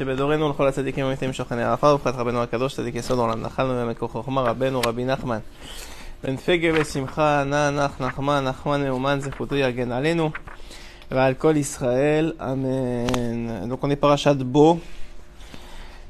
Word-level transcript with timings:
שבדורנו 0.00 0.50
לכל 0.50 0.66
הצדיקים 0.66 1.04
האמיתיים 1.04 1.32
שוכני 1.32 1.62
העפר 1.62 1.86
וברכת 1.86 2.18
רבנו 2.18 2.42
הקדוש 2.42 2.74
צדיק 2.74 2.94
יסוד 2.94 3.18
עולם 3.18 3.40
נחלנו 3.42 3.70
ומקור 3.76 4.08
חוכמה 4.08 4.40
רבנו 4.40 4.80
רבי 4.80 5.04
נחמן 5.04 5.38
בן 6.24 6.36
פגה 6.36 6.68
ושמחה 6.74 7.44
נע 7.46 7.70
נח 7.70 8.00
נחמן 8.00 8.44
נחמן 8.44 8.84
מאומן 8.84 9.20
זכותו 9.20 9.56
יגן 9.56 9.92
עלינו 9.92 10.30
ועל 11.10 11.34
כל 11.34 11.54
ישראל 11.56 12.32
amen 12.40 13.70
donc 13.70 13.84
on 13.84 13.90
est 13.90 13.96
parachat 13.96 14.34
Bo 14.34 14.80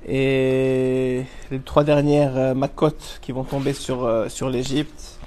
et 0.07 1.23
les 1.51 1.61
trois 1.65 1.85
dernières 1.85 2.55
makotes 2.55 3.19
qui 3.21 3.33
vont 3.33 3.45
tomber 3.45 3.73
sur, 3.73 4.25
sur 4.29 4.49
l'Égypte 4.49 5.19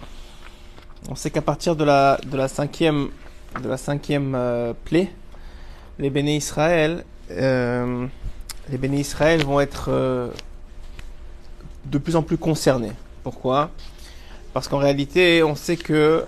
on 1.09 1.15
sait 1.15 1.29
qu'à 1.29 1.41
partir 1.41 1.75
de 1.75 1.83
la, 1.83 2.17
de 2.31 2.37
la 2.37 2.47
cinquième 2.47 3.09
de 3.63 3.69
la 3.69 3.77
cinquième 3.77 4.33
euh, 4.35 4.73
plaie 4.85 5.09
les 5.99 6.09
bénis 6.09 6.37
Israël 6.37 7.03
euh, 7.31 8.07
les 8.70 8.78
bénis 8.78 9.00
Israël 9.00 9.44
vont 9.44 9.60
être 9.60 9.86
euh, 9.88 10.28
de 11.86 11.98
plus 11.98 12.16
en 12.16 12.22
plus 12.22 12.38
concernés. 12.38 12.92
Pourquoi? 13.22 13.70
Parce 14.52 14.68
qu'en 14.68 14.78
réalité, 14.78 15.42
on 15.42 15.54
sait 15.54 15.76
que 15.76 16.24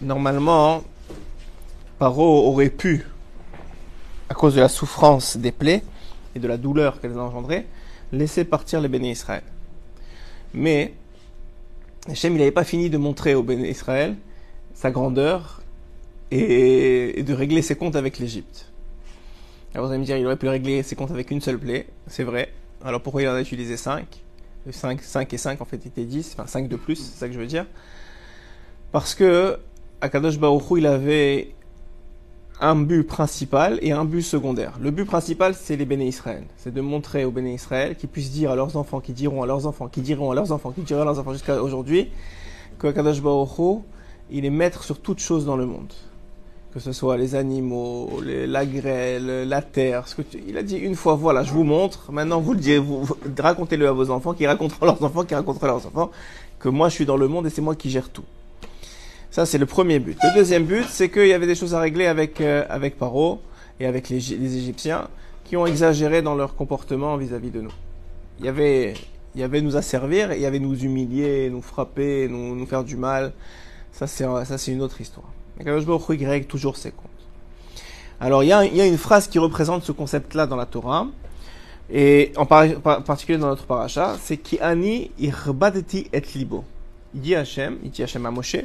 normalement, 0.00 0.82
Paro 1.98 2.46
aurait 2.46 2.70
pu, 2.70 3.06
à 4.28 4.34
cause 4.34 4.54
de 4.54 4.60
la 4.60 4.68
souffrance 4.68 5.36
des 5.36 5.52
plaies 5.52 5.82
et 6.34 6.38
de 6.38 6.46
la 6.46 6.56
douleur 6.56 7.00
qu'elles 7.00 7.18
engendraient, 7.18 7.66
laisser 8.12 8.44
partir 8.44 8.80
les 8.80 8.88
bénis 8.88 9.10
Israël. 9.10 9.42
Mais 10.54 10.94
Hachem, 12.08 12.34
il 12.34 12.38
n'avait 12.38 12.50
pas 12.52 12.64
fini 12.64 12.88
de 12.88 12.98
montrer 12.98 13.34
aux 13.34 13.42
bénis 13.42 13.68
Israël 13.68 14.16
sa 14.74 14.90
grandeur 14.90 15.60
et, 16.30 17.18
et 17.18 17.22
de 17.24 17.34
régler 17.34 17.62
ses 17.62 17.74
comptes 17.74 17.96
avec 17.96 18.18
l'Égypte. 18.18 18.67
Alors 19.74 19.86
vous 19.86 19.92
allez 19.92 20.00
me 20.00 20.06
dire, 20.06 20.16
il 20.16 20.26
aurait 20.26 20.36
pu 20.36 20.48
régler 20.48 20.82
ses 20.82 20.96
comptes 20.96 21.10
avec 21.10 21.30
une 21.30 21.40
seule 21.40 21.58
plaie, 21.58 21.86
c'est 22.06 22.24
vrai. 22.24 22.52
Alors 22.84 23.02
pourquoi 23.02 23.22
il 23.22 23.28
en 23.28 23.34
a 23.34 23.40
utilisé 23.40 23.76
5 23.76 24.22
5, 24.70 25.00
5 25.00 25.32
et 25.32 25.38
5 25.38 25.60
en 25.60 25.64
fait 25.64 25.86
était 25.86 26.04
10, 26.04 26.34
enfin 26.34 26.46
5 26.46 26.68
de 26.68 26.76
plus, 26.76 26.96
c'est 26.96 27.18
ça 27.18 27.26
que 27.28 27.34
je 27.34 27.38
veux 27.38 27.46
dire. 27.46 27.66
Parce 28.92 29.14
que 29.14 29.58
Akadosh 30.00 30.38
Baruch 30.38 30.64
il 30.76 30.86
avait 30.86 31.54
un 32.60 32.76
but 32.76 33.04
principal 33.04 33.78
et 33.82 33.92
un 33.92 34.04
but 34.04 34.22
secondaire. 34.22 34.78
Le 34.80 34.90
but 34.90 35.04
principal, 35.04 35.54
c'est 35.54 35.76
les 35.76 35.84
béné 35.84 36.08
Israël. 36.08 36.44
C'est 36.56 36.74
de 36.74 36.80
montrer 36.80 37.24
aux 37.24 37.30
béné 37.30 37.54
Israël 37.54 37.94
qu'ils 37.94 38.08
puissent 38.08 38.32
dire 38.32 38.50
à 38.50 38.56
leurs 38.56 38.76
enfants, 38.76 39.00
qui 39.00 39.12
diront 39.12 39.42
à 39.42 39.46
leurs 39.46 39.66
enfants, 39.66 39.88
qui 39.88 40.00
diront 40.00 40.32
à 40.32 40.34
leurs 40.34 40.50
enfants, 40.50 40.72
qui 40.72 40.80
diront 40.82 41.02
à 41.02 41.04
leurs 41.04 41.18
enfants 41.18 41.32
jusqu'à 41.32 41.62
aujourd'hui, 41.62 42.08
que 42.78 42.88
Akadosh 42.88 43.20
il 44.30 44.44
est 44.44 44.50
maître 44.50 44.84
sur 44.84 44.98
toutes 45.00 45.20
choses 45.20 45.46
dans 45.46 45.56
le 45.56 45.66
monde 45.66 45.92
que 46.72 46.80
ce 46.80 46.92
soit 46.92 47.16
les 47.16 47.34
animaux, 47.34 48.20
la 48.24 48.66
grêle, 48.66 49.48
la 49.48 49.62
terre. 49.62 50.06
Ce 50.06 50.14
que 50.14 50.22
tu, 50.22 50.42
il 50.46 50.56
a 50.58 50.62
dit 50.62 50.76
une 50.76 50.94
fois, 50.94 51.14
voilà, 51.14 51.42
je 51.42 51.52
vous 51.52 51.64
montre. 51.64 52.12
Maintenant, 52.12 52.40
vous 52.40 52.52
le 52.52 52.60
dites, 52.60 52.78
vous, 52.78 53.06
racontez-le 53.38 53.88
à 53.88 53.92
vos 53.92 54.10
enfants, 54.10 54.34
qui 54.34 54.46
raconteront 54.46 54.86
leurs 54.86 55.02
enfants, 55.02 55.24
qui 55.24 55.34
raconteront 55.34 55.66
leurs 55.66 55.86
enfants, 55.86 56.10
que 56.58 56.68
moi 56.68 56.88
je 56.88 56.94
suis 56.94 57.06
dans 57.06 57.16
le 57.16 57.28
monde 57.28 57.46
et 57.46 57.50
c'est 57.50 57.62
moi 57.62 57.74
qui 57.74 57.90
gère 57.90 58.10
tout. 58.10 58.24
Ça, 59.30 59.46
c'est 59.46 59.58
le 59.58 59.66
premier 59.66 59.98
but. 59.98 60.18
Le 60.22 60.34
deuxième 60.34 60.64
but, 60.64 60.86
c'est 60.88 61.10
qu'il 61.10 61.26
y 61.28 61.32
avait 61.32 61.46
des 61.46 61.54
choses 61.54 61.74
à 61.74 61.80
régler 61.80 62.06
avec 62.06 62.40
euh, 62.40 62.64
avec 62.68 62.98
Paro 62.98 63.40
et 63.78 63.86
avec 63.86 64.08
les, 64.08 64.18
les, 64.18 64.56
Égyptiens 64.56 65.08
qui 65.44 65.56
ont 65.56 65.66
exagéré 65.66 66.22
dans 66.22 66.34
leur 66.34 66.54
comportement 66.54 67.16
vis-à-vis 67.16 67.48
-vis 67.48 67.52
de 67.52 67.60
nous. 67.62 67.72
Il 68.40 68.46
y 68.46 68.48
avait 68.48 68.94
il 69.34 69.40
y 69.40 69.44
avait 69.44 69.60
nous 69.60 69.76
asservir, 69.76 70.32
il 70.32 70.40
y 70.40 70.46
avait 70.46 70.58
nous 70.58 70.76
humilier, 70.76 71.48
nous 71.50 71.62
frapper, 71.62 72.28
nous, 72.28 72.56
nous 72.56 72.66
faire 72.66 72.84
du 72.84 72.96
mal. 72.96 73.32
Ça, 73.92 74.06
c'est 74.06 74.24
ça, 74.24 74.58
c'est 74.58 74.72
une 74.72 74.82
autre 74.82 75.00
histoire. 75.00 75.30
Akadosh 75.60 76.46
toujours 76.46 76.76
ses 76.76 76.90
comptes. 76.90 77.08
Alors, 78.20 78.42
il 78.42 78.48
y, 78.48 78.52
a, 78.52 78.86
une 78.86 78.98
phrase 78.98 79.28
qui 79.28 79.38
représente 79.38 79.84
ce 79.84 79.92
concept-là 79.92 80.46
dans 80.46 80.56
la 80.56 80.66
Torah, 80.66 81.06
et 81.90 82.32
en 82.36 82.46
par, 82.46 82.66
par, 82.80 83.04
particulier 83.04 83.38
dans 83.38 83.46
notre 83.46 83.64
paracha, 83.64 84.16
c'est 84.20 84.36
Ki 84.36 84.58
ani 84.60 85.12
irbadeti 85.18 86.08
et 86.12 86.22
libo. 86.34 86.64
Il 87.14 87.20
dit 87.20 87.34
Hachem, 87.34 87.78
il 87.84 87.90
dit 87.90 88.02
à 88.02 88.30
Moshe, 88.30 88.56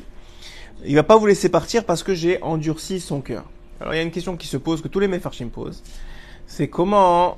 il 0.84 0.96
va 0.96 1.04
pas 1.04 1.18
vous 1.18 1.28
laisser 1.28 1.50
partir 1.50 1.86
parce 1.86 2.04
que 2.04 2.14
j'ai 2.14 2.42
endurci 2.42 3.00
son 3.00 3.22
cœur. 3.22 3.46
Alors, 3.80 3.94
il 3.94 3.98
y 3.98 4.00
a 4.00 4.04
une 4.04 4.12
question 4.12 4.36
qui 4.36 4.48
se 4.48 4.58
pose, 4.58 4.82
que 4.82 4.88
tous 4.88 5.00
les 5.00 5.08
Mefarshim 5.08 5.50
posent, 5.50 5.84
c'est 6.48 6.68
comment, 6.68 7.38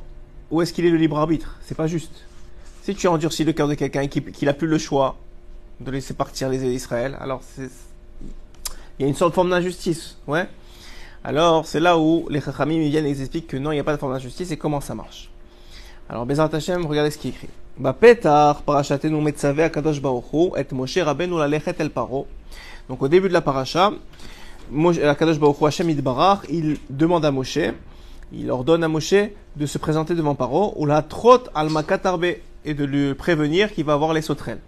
où 0.50 0.62
est-ce 0.62 0.74
qu'il 0.74 0.86
est 0.86 0.90
le 0.90 0.98
libre 0.98 1.20
arbitre? 1.20 1.58
C'est 1.62 1.76
pas 1.76 1.88
juste. 1.88 2.26
Si 2.82 2.96
tu 2.96 3.08
as 3.08 3.12
endurci 3.12 3.44
le 3.44 3.52
cœur 3.52 3.68
de 3.68 3.74
quelqu'un 3.74 4.02
et 4.02 4.08
qu'il 4.08 4.46
n'a 4.46 4.54
plus 4.54 4.68
le 4.68 4.78
choix 4.78 5.18
de 5.82 5.92
laisser 5.92 6.14
partir 6.14 6.50
les 6.50 6.60
d'Israël, 6.60 7.18
alors 7.20 7.42
c'est 7.44 7.70
il 8.98 9.04
y 9.04 9.06
a 9.06 9.08
une 9.08 9.16
sorte 9.16 9.32
de 9.32 9.36
forme 9.36 9.50
d'injustice, 9.50 10.18
ouais. 10.28 10.48
Alors, 11.24 11.66
c'est 11.66 11.80
là 11.80 11.98
où 11.98 12.28
les 12.30 12.40
Chachamim 12.40 12.80
viennent 12.88 13.08
et 13.08 13.10
ils 13.10 13.22
expliquent 13.22 13.48
que 13.48 13.58
non, 13.58 13.72
il 13.72 13.76
n'y 13.76 13.80
a 13.80 13.84
pas 13.84 13.94
de 13.94 13.98
forme 13.98 14.14
d'injustice 14.14 14.52
et 14.52 14.58
comment 14.58 14.80
ça 14.80 14.94
marche. 14.94 15.32
Alors, 16.08 16.26
Bezat 16.26 16.50
Hashem, 16.54 16.86
regardez 16.86 17.10
ce 17.10 17.18
qui 17.18 17.30
est 17.30 17.32
écrit. 17.32 17.50
Donc, 22.88 23.02
au 23.02 23.08
début 23.08 23.28
de 23.28 23.34
la 23.34 23.42
paracha, 23.42 23.92
akadosh 25.04 25.40
baruchu 25.40 25.66
Hashem 25.66 25.90
il 25.90 26.78
demande 26.90 27.26
à 27.26 27.32
Moshe, 27.32 27.60
il 28.32 28.52
ordonne 28.52 28.84
à 28.84 28.88
Moshe 28.88 29.16
de 29.56 29.66
se 29.66 29.78
présenter 29.78 30.14
devant 30.16 30.36
Paro, 30.36 30.74
ou 30.78 30.86
la 30.86 31.02
trot 31.02 31.40
al 31.54 31.70
et 32.66 32.74
de 32.74 32.86
lui 32.86 33.14
prévenir 33.16 33.74
qu'il 33.74 33.84
va 33.84 33.94
avoir 33.94 34.14
les 34.14 34.22
sauterelles. 34.22 34.62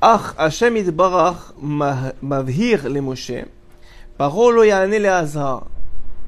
Ach 0.00 0.34
Hashem 0.36 0.76
itbarach 0.76 1.52
mavhir 2.22 2.88
le 2.88 3.00
Moshe. 3.00 3.46
Paro 4.18 4.50
lo 4.50 4.62
yane 4.62 4.98
le 4.98 5.08
Azra. 5.08 5.64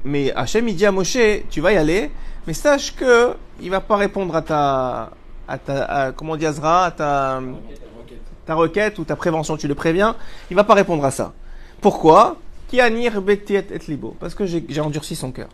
Mais 0.03 0.31
Hashem 0.31 0.67
il 0.67 0.75
dit 0.75 0.85
à 0.85 0.91
Moshe, 0.91 1.43
tu 1.49 1.61
vas 1.61 1.73
y 1.73 1.77
aller, 1.77 2.11
mais 2.45 2.53
sache 2.53 2.95
que 2.95 3.33
il 3.61 3.69
va 3.69 3.81
pas 3.81 3.97
répondre 3.97 4.35
à 4.35 4.41
ta, 4.41 5.09
à 5.47 5.57
ta, 5.57 5.83
à, 5.85 6.11
comment 6.11 6.33
on 6.33 6.35
dit 6.37 6.45
Azra, 6.45 6.85
à 6.85 6.91
ta, 6.91 7.41
ta 8.45 8.55
requête 8.55 8.97
ou 8.99 9.03
ta 9.03 9.15
prévention, 9.15 9.57
tu 9.57 9.67
le 9.67 9.75
préviens, 9.75 10.15
il 10.49 10.55
va 10.55 10.63
pas 10.63 10.73
répondre 10.73 11.03
à 11.03 11.11
ça. 11.11 11.33
Pourquoi? 11.81 12.37
Ki 12.69 12.81
anir 12.81 13.21
betiet 13.21 13.67
et 13.71 13.79
libo. 13.87 14.15
Parce 14.19 14.35
que 14.35 14.45
j'ai 14.45 14.81
endurci 14.81 15.15
son 15.15 15.31
cœur. 15.31 15.49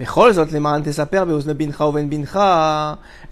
בכל 0.00 0.32
זאת 0.32 0.52
למען 0.52 0.82
תספר 0.84 1.24
באוזני 1.24 1.54
בנך 1.54 1.80
ובן 1.80 2.10
בנך 2.10 2.40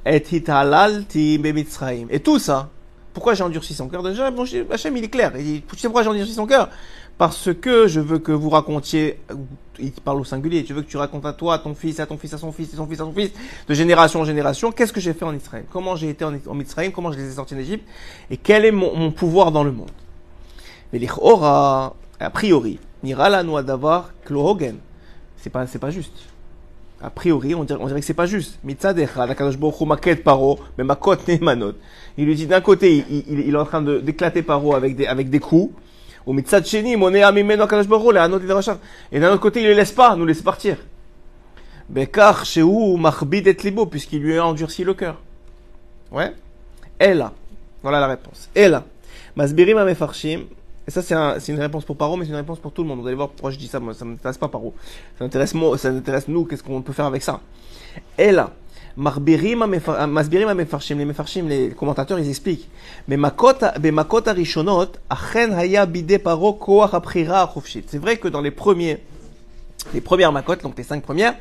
את 0.03 0.27
התעללתי 0.33 1.39
במצרים. 1.43 2.09
Et 2.11 2.21
tout 2.21 2.39
ça, 2.39 2.69
pourquoi 3.16 3.34
j'ai 3.34 3.44
endurci 3.44 3.74
son 3.74 3.88
cœur 3.88 4.04
Déjà, 4.04 4.30
Hachem, 4.70 4.98
il 4.98 5.06
est 5.06 5.10
clair. 5.10 5.32
Tu 5.34 5.78
sais 5.78 5.88
pourquoi 5.88 6.04
j'ai 6.04 6.10
endurci 6.10 6.34
son 6.34 6.46
cœur? 6.46 6.70
Parce 7.18 7.54
que 7.54 7.88
je 7.88 8.02
veux 8.02 8.20
que 8.20 8.34
vous 8.34 8.50
racontiez, 8.50 9.22
il 9.80 9.94
parle 9.94 10.20
au 10.20 10.26
singulier, 10.26 10.66
tu 10.66 10.74
veux 10.74 10.82
que 10.82 10.90
tu 10.90 10.98
racontes 10.98 11.26
à 11.26 11.32
toi, 11.32 11.54
à 11.54 11.60
ton 11.60 11.74
fils, 11.76 12.02
à 12.02 12.06
ton 12.06 12.18
fils, 12.18 12.34
à 12.34 12.38
son 12.38 12.52
fils, 12.52 12.74
à 12.74 12.76
son 12.76 12.86
fils, 12.86 13.00
à 13.00 13.06
son 13.06 13.14
fils, 13.14 13.32
de 13.70 13.74
génération 13.74 14.20
en 14.20 14.26
génération, 14.26 14.74
qu'est-ce 14.74 14.92
que 14.92 15.00
j'ai 15.00 15.14
fait 15.14 15.24
en 15.24 15.34
Israël? 15.34 15.64
Comment 15.72 15.96
j'ai 15.96 16.10
été 16.10 16.26
en, 16.26 16.60
Israël? 16.60 16.92
Comment 16.92 17.14
je 17.14 17.18
les 17.18 17.30
ai 17.30 17.32
sortis 17.32 17.56
d'Égypte 17.56 17.88
Et 18.30 18.36
quel 18.36 18.66
est 18.66 18.72
mon, 18.72 19.12
pouvoir 19.12 19.54
dans 19.54 19.64
le 19.64 19.72
monde? 19.72 19.92
Mais 20.92 21.00
les 21.00 21.08
a 21.08 22.30
priori, 22.34 22.80
nira 23.02 23.30
la 23.30 23.44
noix 23.44 23.64
d'avoir 23.64 24.12
klohogen. 24.26 24.76
C'est 25.38 25.50
pas, 25.50 25.68
c'est 25.68 25.80
pas 25.80 25.90
juste. 25.90 26.18
A 27.02 27.10
priori, 27.10 27.54
on 27.54 27.64
dirait, 27.64 27.80
on 27.82 27.88
dirait 27.88 28.00
que 28.00 28.06
c'est 28.06 28.14
pas 28.14 28.26
juste. 28.26 28.60
La 28.66 30.16
paro, 30.16 30.60
mais. 30.78 30.86
Il 32.18 32.26
lui 32.26 32.36
dit 32.36 32.48
d'un 32.48 32.62
côté, 32.62 33.04
il, 33.10 33.24
il, 33.28 33.40
il, 33.42 33.54
est 33.54 33.58
en 33.58 33.66
train 33.66 33.82
d'éclater 33.82 34.42
paro 34.42 34.74
avec 34.74 34.96
des, 34.96 35.06
avec 35.06 35.30
des 35.30 35.40
coups. 35.40 35.76
Ou 36.26 36.32
mitzad 36.32 36.66
sheni, 36.66 36.96
mon 36.96 37.14
amimeno 37.14 37.68
kadosh 37.68 37.88
baruch 37.88 38.14
le 38.14 38.20
anot 38.22 38.40
Et 39.12 39.20
d'un 39.20 39.32
autre 39.32 39.42
côté, 39.42 39.62
il 39.62 39.68
le 39.68 39.74
laisse 39.74 39.92
pas, 39.92 40.16
nous 40.16 40.26
laisse 40.26 40.42
partir. 40.42 40.78
Bekar 41.90 42.46
shehu 42.46 42.98
machbid 42.98 43.48
et 43.48 43.58
libo, 43.64 43.86
puisqu'il 43.86 44.22
lui 44.22 44.38
a 44.38 44.46
endurci 44.46 44.86
le 44.86 44.94
cœur. 44.94 45.20
Ouais. 46.12 46.34
Et 47.00 47.14
là. 47.14 47.34
Voilà 47.84 48.00
la 48.00 48.08
réponse. 48.08 48.50
Et 48.56 48.70
là. 48.70 48.86
Masbirim 49.36 49.78
amefarshim, 49.78 50.46
et 50.88 50.92
ça, 50.92 51.02
c'est 51.02 51.16
un, 51.16 51.40
une 51.40 51.60
réponse 51.60 51.84
pour 51.84 51.98
Paro, 51.98 52.16
mais 52.16 52.26
c'est 52.26 52.32
une 52.32 52.38
réponse 52.38 52.60
pour 52.60 52.72
tout 52.72 52.84
le 52.84 52.88
monde. 52.88 53.02
Vous 53.02 53.08
allez 53.08 53.16
voir 53.16 53.30
pourquoi 53.30 53.52
je 53.52 53.58
dis 53.58 53.68
ça. 53.68 53.80
Moi, 53.80 53.94
ça 53.94 54.06
m'intéresse 54.06 54.38
pas 54.38 54.48
Paro. 54.48 54.74
Ça 55.18 55.24
m'intéresse 55.24 55.54
moi, 55.54 55.78
ça 55.78 55.92
m'intéresse 55.92 56.28
nous. 56.28 56.46
Qu'est-ce 56.46 56.64
qu'on 56.64 56.82
peut 56.82 56.94
faire 56.94 57.06
avec 57.06 57.24
ça 57.24 57.42
Et 58.18 58.32
là, 58.32 58.52
les 58.98 59.56
commentateurs, 61.78 62.20
ils 62.20 62.30
expliquent. 62.30 62.70
Mais 63.08 63.18
achen 65.10 65.54
haya 65.54 65.86
bide 65.86 66.18
paro 66.20 66.54
koach 66.54 67.78
C'est 67.88 67.98
vrai 67.98 68.18
que 68.18 68.30
dans 68.30 68.42
les 68.42 68.52
premiers, 68.52 69.00
les 69.94 70.02
premières 70.02 70.32
makotes, 70.32 70.64
donc 70.64 70.78
les 70.78 70.84
cinq 70.84 71.04
premières, 71.04 71.36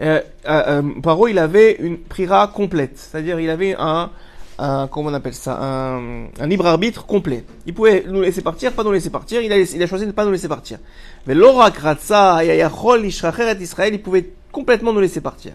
euh, 0.00 0.22
euh, 0.48 0.82
Paro, 1.02 1.28
il 1.28 1.38
avait 1.38 1.72
une 1.72 1.98
prira 1.98 2.48
complète. 2.48 2.96
C'est-à-dire, 2.96 3.38
il 3.40 3.50
avait 3.50 3.76
un, 3.78 4.10
un, 4.60 4.86
comment 4.88 5.10
on 5.10 5.14
appelle 5.14 5.34
ça, 5.34 5.58
un, 5.60 6.26
un, 6.38 6.46
libre 6.46 6.66
arbitre 6.66 7.06
complet. 7.06 7.44
Il 7.66 7.74
pouvait 7.74 8.04
nous 8.06 8.20
laisser 8.20 8.42
partir, 8.42 8.72
pas 8.72 8.84
nous 8.84 8.92
laisser 8.92 9.10
partir. 9.10 9.40
Il 9.40 9.52
a, 9.52 9.58
il 9.58 9.82
a 9.82 9.86
choisi 9.86 10.04
de 10.04 10.10
ne 10.10 10.12
pas 10.12 10.24
nous 10.24 10.32
laisser 10.32 10.48
partir. 10.48 10.78
Mais 11.26 11.34
l'orak 11.34 11.78
ratsa 11.78 12.44
Israël, 12.44 13.94
il 13.94 14.02
pouvait 14.02 14.30
complètement 14.52 14.92
nous 14.92 15.00
laisser 15.00 15.20
partir. 15.20 15.52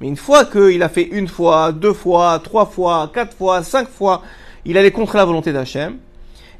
Mais 0.00 0.08
une 0.08 0.16
fois 0.16 0.44
qu'il 0.44 0.82
a 0.82 0.88
fait 0.88 1.02
une 1.02 1.28
fois, 1.28 1.72
deux 1.72 1.92
fois, 1.92 2.40
trois 2.42 2.66
fois, 2.66 3.10
quatre 3.12 3.36
fois, 3.36 3.62
cinq 3.62 3.88
fois, 3.88 4.22
il 4.64 4.76
allait 4.76 4.90
contre 4.90 5.16
la 5.16 5.24
volonté 5.24 5.52
d'Hachem. 5.52 5.98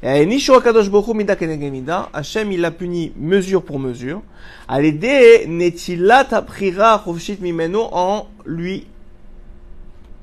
Et 0.03 0.25
Nisho 0.25 0.55
Akadosh 0.55 0.89
Bohu 0.89 1.13
Mida 1.13 1.35
Kenegem 1.35 1.85
Hachem 2.13 2.51
il 2.51 2.61
l'a 2.61 2.71
puni 2.71 3.13
mesure 3.17 3.63
pour 3.63 3.79
mesure. 3.79 4.21
L'aider 4.69 5.45
Netilat 5.47 6.27
Aprira 6.31 7.01
Chofshit 7.05 7.39
Mimeno 7.39 7.87
en 7.91 8.27
lui, 8.45 8.87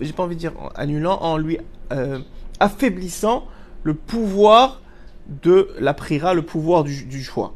j'ai 0.01 0.13
pas 0.13 0.25
envie 0.25 0.35
de 0.35 0.41
dire 0.41 0.53
en 0.59 0.69
annulant, 0.75 1.19
en 1.23 1.37
lui 1.37 1.59
euh, 1.93 2.19
affaiblissant 2.59 3.47
le 3.85 3.95
pouvoir 3.95 4.81
de 5.29 5.71
la 5.79 5.95
prira, 5.95 6.35
le 6.35 6.43
pouvoir 6.43 6.83
du, 6.83 7.05
du 7.05 7.23
choix. 7.23 7.53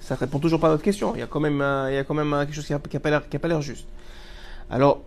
Ça 0.00 0.14
répond 0.14 0.38
toujours 0.38 0.60
pas 0.60 0.68
à 0.68 0.70
notre 0.70 0.82
question. 0.82 1.14
Il 1.14 1.18
y 1.20 1.22
a 1.22 1.26
quand 1.26 1.40
même, 1.40 1.62
il 1.90 1.94
y 1.94 1.98
a 1.98 2.04
quand 2.04 2.14
même 2.14 2.30
quelque 2.46 2.54
chose 2.54 2.66
qui 2.66 2.72
n'a 2.72 2.78
qui 2.78 3.38
pas 3.38 3.48
l'air 3.48 3.60
juste. 3.62 3.86
Alors, 4.70 5.02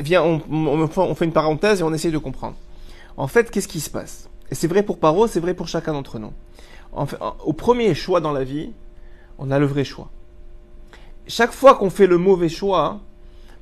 viens, 0.00 0.22
on, 0.22 0.40
on- 0.50 0.88
on 0.96 1.14
fait 1.14 1.24
une 1.26 1.32
parenthèse 1.32 1.80
et 1.80 1.82
on 1.82 1.92
essaye 1.92 2.12
de 2.12 2.18
comprendre. 2.18 2.56
En 3.16 3.28
fait, 3.28 3.50
qu'est-ce 3.50 3.68
qui 3.68 3.80
se 3.80 3.90
passe? 3.90 4.28
Et 4.50 4.54
c'est 4.54 4.68
vrai 4.68 4.82
pour 4.82 4.98
Paro, 4.98 5.26
c'est 5.26 5.40
vrai 5.40 5.54
pour 5.54 5.68
chacun 5.68 5.92
d'entre 5.92 6.18
nous. 6.18 6.32
Au 7.44 7.52
premier 7.52 7.94
choix 7.94 8.20
dans 8.20 8.32
la 8.32 8.44
vie, 8.44 8.72
on 9.38 9.50
a 9.50 9.58
le 9.58 9.66
vrai 9.66 9.84
choix. 9.84 10.10
Chaque 11.26 11.52
fois 11.52 11.74
qu'on 11.74 11.90
fait 11.90 12.06
le 12.06 12.18
mauvais 12.18 12.48
choix, 12.48 13.00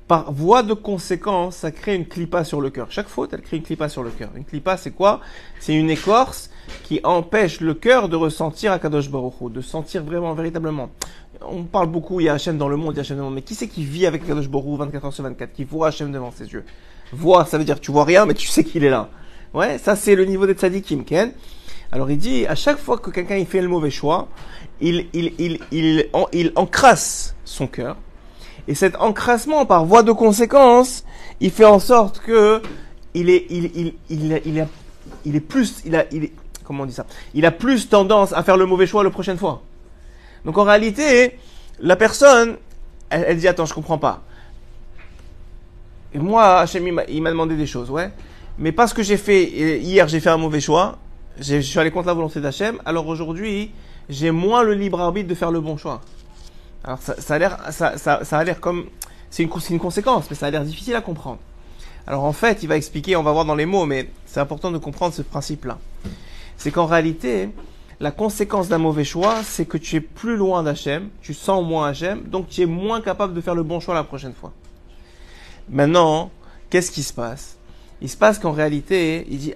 par 0.09 0.33
voie 0.33 0.63
de 0.63 0.75
conséquence, 0.75 1.57
ça 1.57 1.71
crée 1.71 1.95
une 1.95 2.07
clipa 2.07 2.45
sur 2.45 2.61
le 2.61 2.71
cœur. 2.71 2.89
Chaque 2.91 3.09
faute, 3.09 3.33
elle 3.33 3.41
crée 3.41 3.57
une 3.57 3.63
clipa 3.63 3.89
sur 3.89 4.03
le 4.03 4.11
cœur. 4.11 4.31
Une 4.35 4.45
clipa, 4.45 4.77
c'est 4.77 4.91
quoi? 4.91 5.21
C'est 5.61 5.75
une 5.75 5.89
écorce 5.89 6.51
qui 6.83 7.01
empêche 7.05 7.61
le 7.61 7.73
cœur 7.73 8.09
de 8.09 8.17
ressentir 8.17 8.73
Akadosh 8.73 9.09
Baruch 9.11 9.51
de 9.51 9.61
sentir 9.61 10.05
vraiment, 10.05 10.35
véritablement. 10.35 10.91
On 11.41 11.63
parle 11.63 11.87
beaucoup, 11.87 12.21
il 12.21 12.25
y 12.25 12.29
a 12.29 12.35
Hachem 12.35 12.59
dans 12.59 12.69
le 12.69 12.77
monde, 12.77 12.95
il 12.95 12.97
y 12.97 13.01
a 13.01 13.03
Hachem 13.03 13.17
dans 13.17 13.23
le 13.23 13.29
monde, 13.29 13.37
mais 13.37 13.43
qui 13.43 13.55
c'est 13.55 13.69
qui 13.69 13.85
vit 13.85 14.07
avec 14.07 14.25
Akadosh 14.25 14.49
Baruch 14.49 14.67
Hu 14.67 14.77
24 14.77 15.05
heures 15.07 15.13
sur 15.13 15.25
24, 15.25 15.53
qui 15.53 15.65
voit 15.65 15.89
Hachem 15.89 16.13
devant 16.13 16.33
ses 16.33 16.53
yeux? 16.53 16.65
Voir, 17.13 17.47
ça 17.47 17.57
veut 17.57 17.65
dire 17.65 17.81
tu 17.81 17.93
vois 17.93 18.05
rien, 18.05 18.27
mais 18.27 18.35
tu 18.35 18.49
sais 18.49 18.65
qu'il 18.65 18.85
est 18.85 18.91
là. 18.91 19.09
Ouais, 19.55 19.79
ça 19.79 19.97
c'est 19.97 20.15
le 20.15 20.25
niveau 20.25 20.47
des 20.47 20.55
tzadikim, 20.55 21.05
Ken. 21.05 21.33
Alors 21.91 22.11
il 22.11 22.17
dit, 22.19 22.47
à 22.47 22.55
chaque 22.55 22.79
fois 22.79 22.97
que 22.99 23.11
quelqu'un 23.11 23.37
il 23.37 23.47
fait 23.47 23.61
le 23.61 23.69
mauvais 23.69 23.91
choix, 23.91 24.29
il, 24.81 25.09
il, 25.13 25.35
il, 25.39 25.61
il, 25.71 26.09
il 26.33 26.53
encrasse 26.57 27.35
son 27.45 27.67
cœur. 27.67 27.97
Et 28.67 28.75
cet 28.75 28.97
encrassement, 28.97 29.67
par 29.67 29.85
voie 29.85 30.03
de 30.03 30.13
conséquence, 30.13 31.05
il 31.41 31.51
fait 31.51 31.65
en 31.67 31.79
sorte 31.81 32.21
que 32.21 32.63
il 33.13 33.29
est, 33.29 33.47
il, 33.51 33.65
il, 33.75 33.95
il, 34.09 34.41
il, 34.47 34.61
a- 34.61 34.69
il 35.25 35.37
est 35.37 35.41
plus, 35.41 35.83
il 35.85 35.97
a, 35.97 36.07
il 36.13 36.25
est, 36.25 36.33
comment 36.65 36.85
on 36.85 36.87
dit 36.87 36.95
ça? 36.95 37.05
Il 37.35 37.45
a 37.45 37.51
plus 37.51 37.89
tendance 37.89 38.33
à 38.33 38.43
faire 38.43 38.57
le 38.57 38.65
mauvais 38.65 38.87
choix 38.87 39.05
la 39.05 39.11
prochaine 39.11 39.37
fois. 39.37 39.63
Donc 40.47 40.57
en 40.57 40.65
réalité, 40.65 41.39
la 41.79 41.97
personne, 41.97 42.57
elle, 43.11 43.37
dit 43.37 43.49
attends, 43.49 43.67
je 43.67 43.75
comprends 43.75 43.99
pas. 43.99 44.23
Et 46.15 46.19
moi, 46.19 46.61
Hachem, 46.61 46.87
il 47.09 47.23
m'a 47.23 47.31
demandé 47.31 47.55
des 47.57 47.67
choses, 47.67 47.91
ouais. 47.91 48.11
Mais 48.59 48.73
parce 48.73 48.93
que 48.93 49.03
j'ai 49.03 49.17
fait, 49.17 49.51
euh, 49.57 49.77
hier, 49.79 50.09
j'ai 50.09 50.21
fait 50.21 50.31
un 50.31 50.37
mauvais 50.37 50.61
choix, 50.61 50.99
je 51.41 51.61
suis 51.61 51.79
allé 51.79 51.91
contre 51.91 52.09
la 52.09 52.15
volonté 52.15 52.41
d'Hachem, 52.41 52.81
alors 52.85 53.07
aujourd'hui, 53.07 53.71
j'ai 54.09 54.31
moins 54.31 54.63
le 54.63 54.75
libre 54.75 55.01
arbitre 55.01 55.29
de 55.29 55.35
faire 55.35 55.51
le 55.51 55.61
bon 55.61 55.77
choix. 55.77 56.01
Alors 56.85 56.99
ça, 57.01 57.35
a 57.35 57.39
l'air, 57.39 57.59
ça, 57.71 57.95
a 58.31 58.45
l'air 58.45 58.61
comme, 58.61 58.87
c'est 59.31 59.43
une, 59.43 59.51
une 59.71 59.79
conséquence, 59.79 60.27
mais 60.29 60.37
ça 60.37 60.47
a 60.47 60.51
l'air 60.51 60.65
difficile 60.65 60.95
à 60.95 61.01
comprendre. 61.01 61.39
Alors 62.07 62.25
en 62.25 62.33
fait, 62.33 62.63
il 62.63 62.69
va 62.69 62.77
expliquer, 62.77 63.17
on 63.17 63.23
va 63.23 63.33
voir 63.33 63.45
dans 63.45 63.55
les 63.55 63.67
mots, 63.67 63.87
mais 63.87 64.11
c'est 64.27 64.41
important 64.41 64.71
de 64.71 64.79
comprendre 64.79 65.15
ce 65.15 65.23
principe-là. 65.23 65.79
C'est 66.57 66.73
qu'en 66.73 66.87
réalité, 66.87 67.49
la 68.01 68.11
conséquence 68.11 68.69
d'un 68.69 68.79
mauvais 68.79 69.05
choix, 69.05 69.43
c'est 69.45 69.65
que 69.65 69.79
tu 69.79 69.97
es 69.97 70.01
plus 70.01 70.37
loin 70.37 70.65
d'Hachem, 70.65 71.09
tu 71.23 71.35
sens 71.35 71.65
moins 71.65 71.89
Hachem, 71.89 72.23
donc 72.25 72.49
tu 72.49 72.63
es 72.63 72.67
moins 72.67 73.01
capable 73.01 73.33
de 73.33 73.41
faire 73.41 73.55
le 73.55 73.63
bon 73.63 73.79
choix 73.79 73.95
la 73.95 74.05
prochaine 74.05 74.35
fois. 74.35 74.53
Maintenant, 75.71 76.33
qu'est-ce 76.69 76.91
qui 76.91 77.05
se 77.05 77.13
passe? 77.13 77.57
Il 78.03 78.09
se 78.09 78.17
passe 78.17 78.41
qu'en 78.41 78.51
réalité, 78.51 79.25
il 79.31 79.39
dit. 79.39 79.55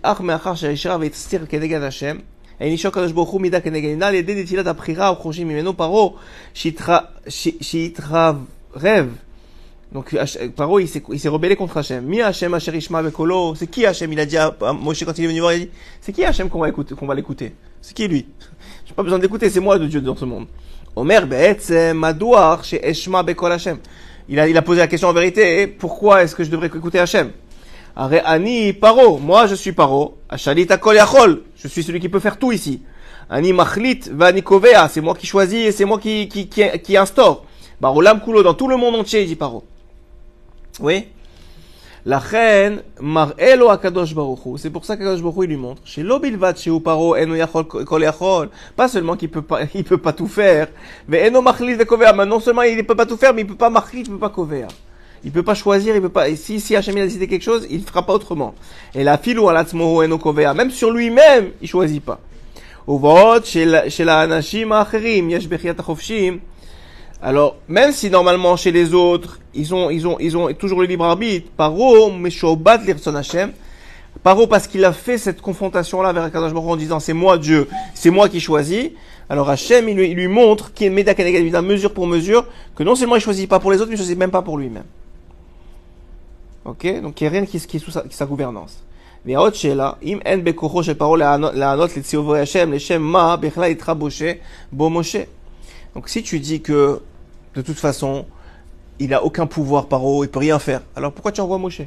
Donc 9.92 10.16
Paro, 10.54 10.78
il 10.78 10.88
s'est 10.88 11.28
rebellé 11.28 11.56
contre 11.56 11.76
Hachem. 11.78 12.04
Mi 12.04 12.20
Hachem 12.20 12.54
asher 12.54 12.76
ishma. 12.76 13.02
C'est 13.56 13.66
qui 13.66 13.84
Hachem 13.84 14.12
Il 14.12 14.20
a 14.20 14.26
dit 14.26 14.36
à 14.36 14.54
Moshe 14.72 15.04
quand 15.04 15.18
il 15.18 15.24
est 15.24 15.28
venu 15.28 15.40
voir, 15.40 15.54
il 15.54 15.66
dit 15.66 15.70
c'est 16.00 16.12
qui 16.12 16.24
Hachem 16.24 16.48
qu'on 16.48 16.60
va 16.60 16.68
écouter, 16.68 16.94
qu'on 16.94 17.06
va 17.06 17.16
l'écouter? 17.16 17.52
C'est 17.80 17.94
qui 17.94 18.06
lui? 18.06 18.26
J'ai 18.84 18.94
pas 18.94 19.02
besoin 19.02 19.18
d'écouter, 19.18 19.50
c'est 19.50 19.60
moi 19.60 19.76
de 19.78 19.86
Dieu 19.86 20.00
dans 20.00 20.16
ce 20.16 20.24
monde. 20.24 20.46
Omer 20.94 21.26
be'etzem 21.26 21.98
madouar 21.98 22.64
chez 22.64 22.88
Eshma 22.88 23.24
bekol 23.24 23.50
Hachem. 23.50 23.78
Il 24.28 24.38
a, 24.38 24.48
il 24.48 24.56
a 24.56 24.62
posé 24.62 24.80
la 24.80 24.86
question 24.86 25.08
en 25.08 25.12
vérité, 25.12 25.66
pourquoi 25.66 26.22
est-ce 26.22 26.34
que 26.34 26.44
je 26.44 26.50
devrais 26.50 26.68
écouter 26.68 27.00
Hachem 27.00 27.32
ani 27.96 28.72
paro, 28.74 29.18
moi 29.18 29.46
je 29.46 29.54
suis 29.54 29.72
paro, 29.72 30.18
achalit 30.28 30.66
akol 30.70 30.96
yachol, 30.96 31.42
je 31.56 31.66
suis 31.66 31.82
celui 31.82 31.98
qui 31.98 32.10
peut 32.10 32.20
faire 32.20 32.38
tout 32.38 32.52
ici. 32.52 32.82
Ani 33.30 33.52
machlit 33.52 34.00
vani 34.12 34.42
kovea, 34.42 34.88
c'est 34.88 35.00
moi 35.00 35.14
qui 35.14 35.26
choisis 35.26 35.66
et 35.66 35.72
c'est 35.72 35.86
moi 35.86 35.98
qui, 35.98 36.28
qui, 36.28 36.48
qui, 36.48 36.62
qui 36.82 36.96
instaure. 36.96 37.44
Barolam 37.80 38.20
kulo, 38.20 38.42
dans 38.42 38.54
tout 38.54 38.68
le 38.68 38.76
monde 38.76 38.94
entier, 38.96 39.24
dit 39.24 39.34
paro. 39.34 39.64
Oui? 40.80 41.06
La 42.04 42.18
reine 42.18 42.82
mar'elo 43.00 43.68
akadosh 43.68 44.14
baruch 44.14 44.46
Hu. 44.46 44.58
C'est 44.58 44.70
pour 44.70 44.84
ça 44.84 44.96
qu'Akadosh 44.96 45.22
baruch 45.22 45.38
Hu, 45.38 45.44
il 45.44 45.48
lui 45.48 45.56
montre. 45.56 45.82
Chez 45.84 46.02
l'obilvat 46.02 46.54
chez 46.54 46.70
paro 46.78 47.16
eno 47.16 47.34
yachol 47.34 47.66
kol 47.66 48.02
yachol. 48.02 48.50
Pas 48.76 48.88
seulement 48.88 49.16
qu'il 49.16 49.30
peut 49.30 49.42
pas, 49.42 49.60
il 49.74 49.82
peut 49.82 49.98
pas 49.98 50.12
tout 50.12 50.28
faire. 50.28 50.68
Mais 51.08 51.26
eno 51.26 51.42
machlit 51.42 51.74
ve 51.74 51.84
kovea. 51.84 52.12
Mais 52.12 52.26
non 52.26 52.40
seulement 52.40 52.62
il 52.62 52.86
peut 52.86 52.94
pas 52.94 53.06
tout 53.06 53.16
faire, 53.16 53.34
mais 53.34 53.40
il 53.40 53.46
peut 53.48 53.56
pas 53.56 53.70
machlit, 53.70 54.02
il 54.02 54.10
peut 54.10 54.18
pas 54.18 54.28
kovea. 54.28 54.68
Il 55.26 55.32
peut 55.32 55.42
pas 55.42 55.54
choisir, 55.54 55.96
il 55.96 56.00
peut 56.00 56.08
pas. 56.08 56.34
Si, 56.36 56.60
si 56.60 56.76
Hachem 56.76 56.96
il 56.96 57.02
a 57.02 57.06
décidé 57.06 57.26
quelque 57.26 57.42
chose, 57.42 57.66
il 57.68 57.82
fera 57.82 58.06
pas 58.06 58.12
autrement. 58.12 58.54
Et 58.94 59.02
la 59.02 59.18
filou 59.18 59.48
hein, 59.48 59.50
alatzmoho 59.50 60.04
enokovea, 60.04 60.50
hein, 60.50 60.54
même 60.54 60.70
sur 60.70 60.92
lui-même, 60.92 61.50
il 61.60 61.66
choisit 61.66 62.00
pas. 62.00 62.20
Alors, 67.20 67.56
même 67.66 67.90
si 67.90 68.08
normalement 68.08 68.56
chez 68.56 68.70
les 68.70 68.94
autres, 68.94 69.40
ils 69.52 69.74
ont, 69.74 69.90
ils 69.90 70.06
ont, 70.06 70.16
ils 70.20 70.36
ont 70.36 70.54
toujours 70.54 70.80
le 70.80 70.86
libre 70.86 71.04
arbitre, 71.04 71.50
paro, 71.56 72.12
meshobat 72.12 72.82
l'irson 72.86 73.16
Hachem, 73.16 73.50
paro 74.22 74.46
parce 74.46 74.68
qu'il 74.68 74.84
a 74.84 74.92
fait 74.92 75.18
cette 75.18 75.40
confrontation-là 75.40 76.12
vers 76.12 76.22
Akadosh 76.22 76.52
Baruch 76.52 76.70
en 76.70 76.76
disant 76.76 77.00
c'est 77.00 77.14
moi 77.14 77.36
Dieu, 77.36 77.68
c'est 77.94 78.10
moi 78.10 78.28
qui 78.28 78.38
choisis, 78.38 78.90
alors 79.28 79.50
Hachem, 79.50 79.88
il 79.88 79.96
lui, 79.96 80.10
il 80.10 80.16
lui 80.16 80.28
montre, 80.28 80.72
qu'il 80.72 80.96
est 80.96 81.62
mesure 81.62 81.92
pour 81.92 82.06
mesure, 82.06 82.46
que 82.76 82.84
non 82.84 82.94
seulement 82.94 83.16
il 83.16 83.22
choisit 83.22 83.48
pas 83.48 83.58
pour 83.58 83.72
les 83.72 83.78
autres, 83.78 83.88
mais 83.88 83.96
il 83.96 83.98
choisit 83.98 84.16
même 84.16 84.30
pas 84.30 84.42
pour 84.42 84.56
lui-même. 84.56 84.84
Ok? 86.65 87.01
Donc 87.01 87.19
il 87.21 87.23
n'y 87.23 87.27
a 87.27 87.31
rien 87.31 87.45
qui, 87.45 87.59
qui 87.59 87.77
est 87.77 87.79
sous 87.79 87.91
sa, 87.91 88.03
sa 88.09 88.25
gouvernance. 88.25 88.83
ועוד 89.25 89.55
שאלה, 89.55 89.91
אם 90.01 90.19
אין 90.25 90.43
בכוחו 90.43 90.83
של 90.83 90.93
פרעה 90.93 91.17
לענות 91.17 91.53
לענות 91.53 91.97
לציווי 91.97 92.39
השם, 92.39 92.71
לשם 92.71 93.01
מה 93.01 93.35
בכלל 93.35 93.63
התחבושה 93.71 94.31
בו 94.71 94.89
משה? 94.89 95.23
Donc 95.95 96.07
si 96.07 96.23
tu 96.23 96.39
dis 96.39 96.61
que 96.61 97.01
de 97.55 97.61
toute 97.61 97.77
façon, 97.77 98.25
il 98.99 99.13
a 99.13 99.23
aucun 99.23 99.45
pouvoir 99.45 99.87
paro, 99.87 100.23
il 100.23 100.29
peut 100.29 100.39
rien 100.39 100.57
faire, 100.57 100.81
alors 100.95 101.11
pourquoi 101.11 101.33
tu 101.33 101.41
envoies 101.41 101.57
Moshe 101.57 101.81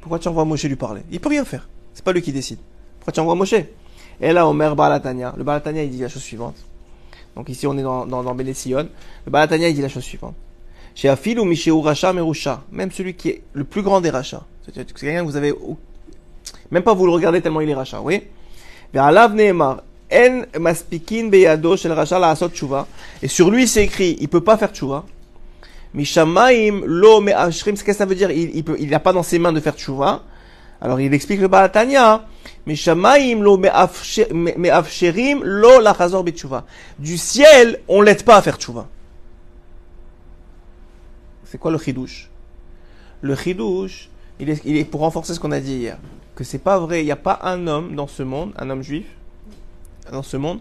Pourquoi 0.00 0.18
tu 0.18 0.28
envoies 0.28 0.44
Moshe 0.44 0.64
lui 0.64 0.76
parler 0.76 1.02
Il 1.10 1.18
peut 1.18 1.30
rien 1.30 1.46
faire, 1.46 1.66
c'est 1.94 2.04
pas 2.04 2.12
lui 2.12 2.20
qui 2.20 2.32
décide. 2.32 2.58
Pourquoi 2.98 3.12
tu 3.14 3.20
envoies 3.20 3.34
Moshe 3.34 3.54
Et 4.20 4.32
là, 4.34 4.46
Omer 4.46 4.76
Balatania, 4.76 5.32
le 5.36 5.44
Balatania 5.44 5.82
il 5.82 5.90
dit 5.90 6.00
la 6.00 6.08
chose 6.08 6.22
suivante. 6.22 6.56
Donc 7.34 7.48
ici 7.48 7.66
on 7.66 7.76
est 7.78 7.82
dans, 7.82 8.04
dans, 8.06 8.22
dans 8.22 8.34
Bene 8.34 8.52
Sion. 8.52 8.86
Le 9.24 9.30
Balatania 9.32 9.68
il 9.70 9.74
dit 9.74 9.82
la 9.82 9.88
chose 9.88 10.04
suivante. 10.04 10.34
Chez 10.95 11.09
Afil 11.09 11.39
ou 11.39 11.45
Misheu 11.45 11.75
Racha 11.75 12.13
Merusha, 12.13 12.63
même 12.71 12.89
celui 12.89 13.13
qui 13.15 13.29
est 13.29 13.41
le 13.53 13.65
plus 13.65 13.81
grand 13.81 13.99
des 13.99 14.09
rachats. 14.09 14.45
C'est 14.65 14.73
quelqu'un 14.73 15.21
que 15.21 15.25
vous 15.25 15.35
avez, 15.35 15.53
même 16.71 16.83
pas 16.83 16.93
vous 16.93 17.05
le 17.05 17.11
regardez 17.11 17.41
tellement 17.41 17.59
il 17.59 17.69
est 17.69 17.75
rachat, 17.75 17.99
oui. 18.01 18.23
Et 23.21 23.27
sur 23.27 23.51
lui 23.51 23.67
c'est 23.67 23.83
écrit, 23.83 24.15
il 24.21 24.29
peut 24.29 24.41
pas 24.41 24.57
faire 24.57 24.69
tchouva. 24.71 25.03
Mishamaim 25.93 26.81
lo 26.85 27.19
me'ashrim, 27.19 27.75
ce 27.75 27.83
que 27.83 27.91
ça 27.91 28.05
veut 28.05 28.15
dire, 28.15 28.31
il, 28.31 28.55
il 28.55 28.63
il 28.79 28.89
n'a 28.89 28.99
pas 28.99 29.11
dans 29.11 29.23
ses 29.23 29.37
mains 29.37 29.51
de 29.51 29.59
faire 29.59 29.75
tchouva. 29.75 30.23
Alors 30.79 31.01
il 31.01 31.13
explique 31.13 31.41
le 31.41 31.49
Balatania. 31.49 32.25
Mishamaim 32.65 33.41
lo 33.41 33.57
me'afsherim 33.57 35.41
lo 35.43 35.81
lachazor 35.81 36.23
bitshuva. 36.23 36.65
Du 36.99 37.17
ciel, 37.17 37.81
on 37.89 38.01
l'aide 38.01 38.23
pas 38.23 38.37
à 38.37 38.41
faire 38.41 38.57
tchouva. 38.57 38.87
C'est 41.55 41.59
quoi 41.59 41.71
le 41.71 41.77
chidouche 41.77 42.29
Le 43.21 43.33
chidouche, 43.33 44.09
il 44.41 44.49
est, 44.49 44.83
pour 44.83 44.99
renforcer 44.99 45.33
ce 45.33 45.39
qu'on 45.39 45.53
a 45.53 45.61
dit 45.61 45.75
hier, 45.75 45.97
que 46.35 46.43
c'est 46.43 46.57
pas 46.59 46.77
vrai, 46.79 47.01
il 47.01 47.05
n'y 47.05 47.13
a 47.13 47.15
pas 47.15 47.39
un 47.43 47.65
homme 47.67 47.95
dans 47.95 48.07
ce 48.07 48.23
monde, 48.23 48.51
un 48.57 48.69
homme 48.69 48.81
juif, 48.81 49.05
dans 50.11 50.21
ce 50.21 50.35
monde, 50.35 50.59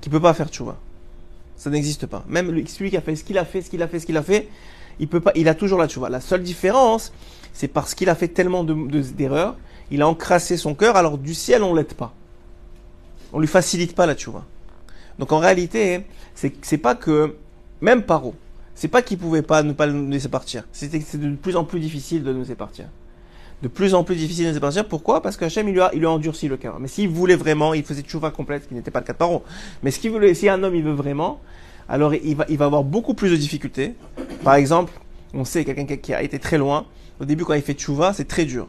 qui 0.00 0.08
peut 0.08 0.18
pas 0.18 0.32
faire 0.32 0.48
tchouva. 0.48 0.78
Ça 1.56 1.68
n'existe 1.68 2.06
pas. 2.06 2.24
Même 2.26 2.50
lui- 2.50 2.66
celui 2.66 2.88
qui 2.88 2.96
a 2.96 3.02
fait 3.02 3.16
ce 3.16 3.22
qu'il 3.22 3.36
a 3.36 3.44
fait, 3.44 3.60
ce 3.60 3.68
qu'il 3.68 3.82
a 3.82 3.86
fait, 3.86 4.00
ce 4.00 4.06
qu'il 4.06 4.16
a 4.16 4.22
fait, 4.22 4.48
il 4.98 5.08
peut 5.08 5.20
pas, 5.20 5.32
il 5.34 5.46
a 5.46 5.54
toujours 5.54 5.78
la 5.78 5.88
tchouva. 5.88 6.08
La 6.08 6.22
seule 6.22 6.42
différence, 6.42 7.12
c'est 7.52 7.68
parce 7.68 7.94
qu'il 7.94 8.08
a 8.08 8.14
fait 8.14 8.28
tellement 8.28 8.64
de- 8.64 8.72
de- 8.88 9.02
d'erreurs, 9.02 9.56
il 9.90 10.00
a 10.00 10.08
encrassé 10.08 10.56
son 10.56 10.74
cœur, 10.74 10.96
alors 10.96 11.18
du 11.18 11.34
ciel 11.34 11.62
on 11.62 11.74
l'aide 11.74 11.92
pas. 11.92 12.14
On 13.34 13.40
lui 13.40 13.46
facilite 13.46 13.94
pas 13.94 14.06
la 14.06 14.14
tchouva. 14.14 14.46
Donc 15.18 15.32
en 15.32 15.38
réalité, 15.38 16.06
c'est 16.34 16.78
pas 16.78 16.94
que, 16.94 17.36
même 17.82 18.04
Paro, 18.04 18.34
c'est 18.80 18.88
pas 18.88 19.02
qu'il 19.02 19.18
pouvait 19.18 19.42
pas 19.42 19.62
ne 19.62 19.74
pas 19.74 19.86
nous 19.86 20.08
laisser 20.08 20.30
partir. 20.30 20.64
C'était 20.72 21.00
c'est 21.00 21.20
de 21.20 21.36
plus 21.36 21.54
en 21.54 21.64
plus 21.64 21.80
difficile 21.80 22.22
de 22.22 22.32
nous 22.32 22.38
laisser 22.40 22.54
partir. 22.54 22.86
de 23.62 23.68
plus 23.68 23.92
en 23.92 24.04
plus 24.04 24.16
difficile 24.16 24.48
de 24.48 24.54
se 24.54 24.58
partir. 24.58 24.88
Pourquoi? 24.88 25.20
Parce 25.20 25.36
qu'Hachem, 25.36 25.68
il 25.68 25.72
lui 25.74 25.82
a, 25.82 25.90
il 25.92 25.98
lui 25.98 26.06
a 26.06 26.10
endurci 26.10 26.48
le 26.48 26.56
cœur. 26.56 26.80
Mais 26.80 26.88
s'il 26.88 27.10
voulait 27.10 27.36
vraiment, 27.36 27.74
il 27.74 27.84
faisait 27.84 28.00
tchouva 28.00 28.30
complète, 28.30 28.62
ce 28.62 28.68
qui 28.68 28.74
n'était 28.74 28.90
pas 28.90 29.00
le 29.00 29.04
cas 29.04 29.12
de 29.12 29.18
Paro. 29.18 29.44
Mais 29.82 29.90
ce 29.90 29.98
qu'il 29.98 30.10
voulait, 30.10 30.32
si 30.32 30.48
un 30.48 30.62
homme, 30.62 30.74
il 30.74 30.82
veut 30.82 30.94
vraiment, 30.94 31.42
alors 31.90 32.14
il 32.14 32.34
va, 32.34 32.46
il 32.48 32.56
va 32.56 32.64
avoir 32.64 32.82
beaucoup 32.82 33.12
plus 33.12 33.30
de 33.30 33.36
difficultés. 33.36 33.96
Par 34.44 34.54
exemple, 34.54 34.94
on 35.34 35.44
sait 35.44 35.62
quelqu'un 35.66 35.84
qui 35.84 36.14
a 36.14 36.22
été 36.22 36.38
très 36.38 36.56
loin. 36.56 36.86
Au 37.20 37.26
début, 37.26 37.44
quand 37.44 37.52
il 37.52 37.60
fait 37.60 37.74
tchouva, 37.74 38.14
c'est 38.14 38.28
très 38.28 38.46
dur 38.46 38.66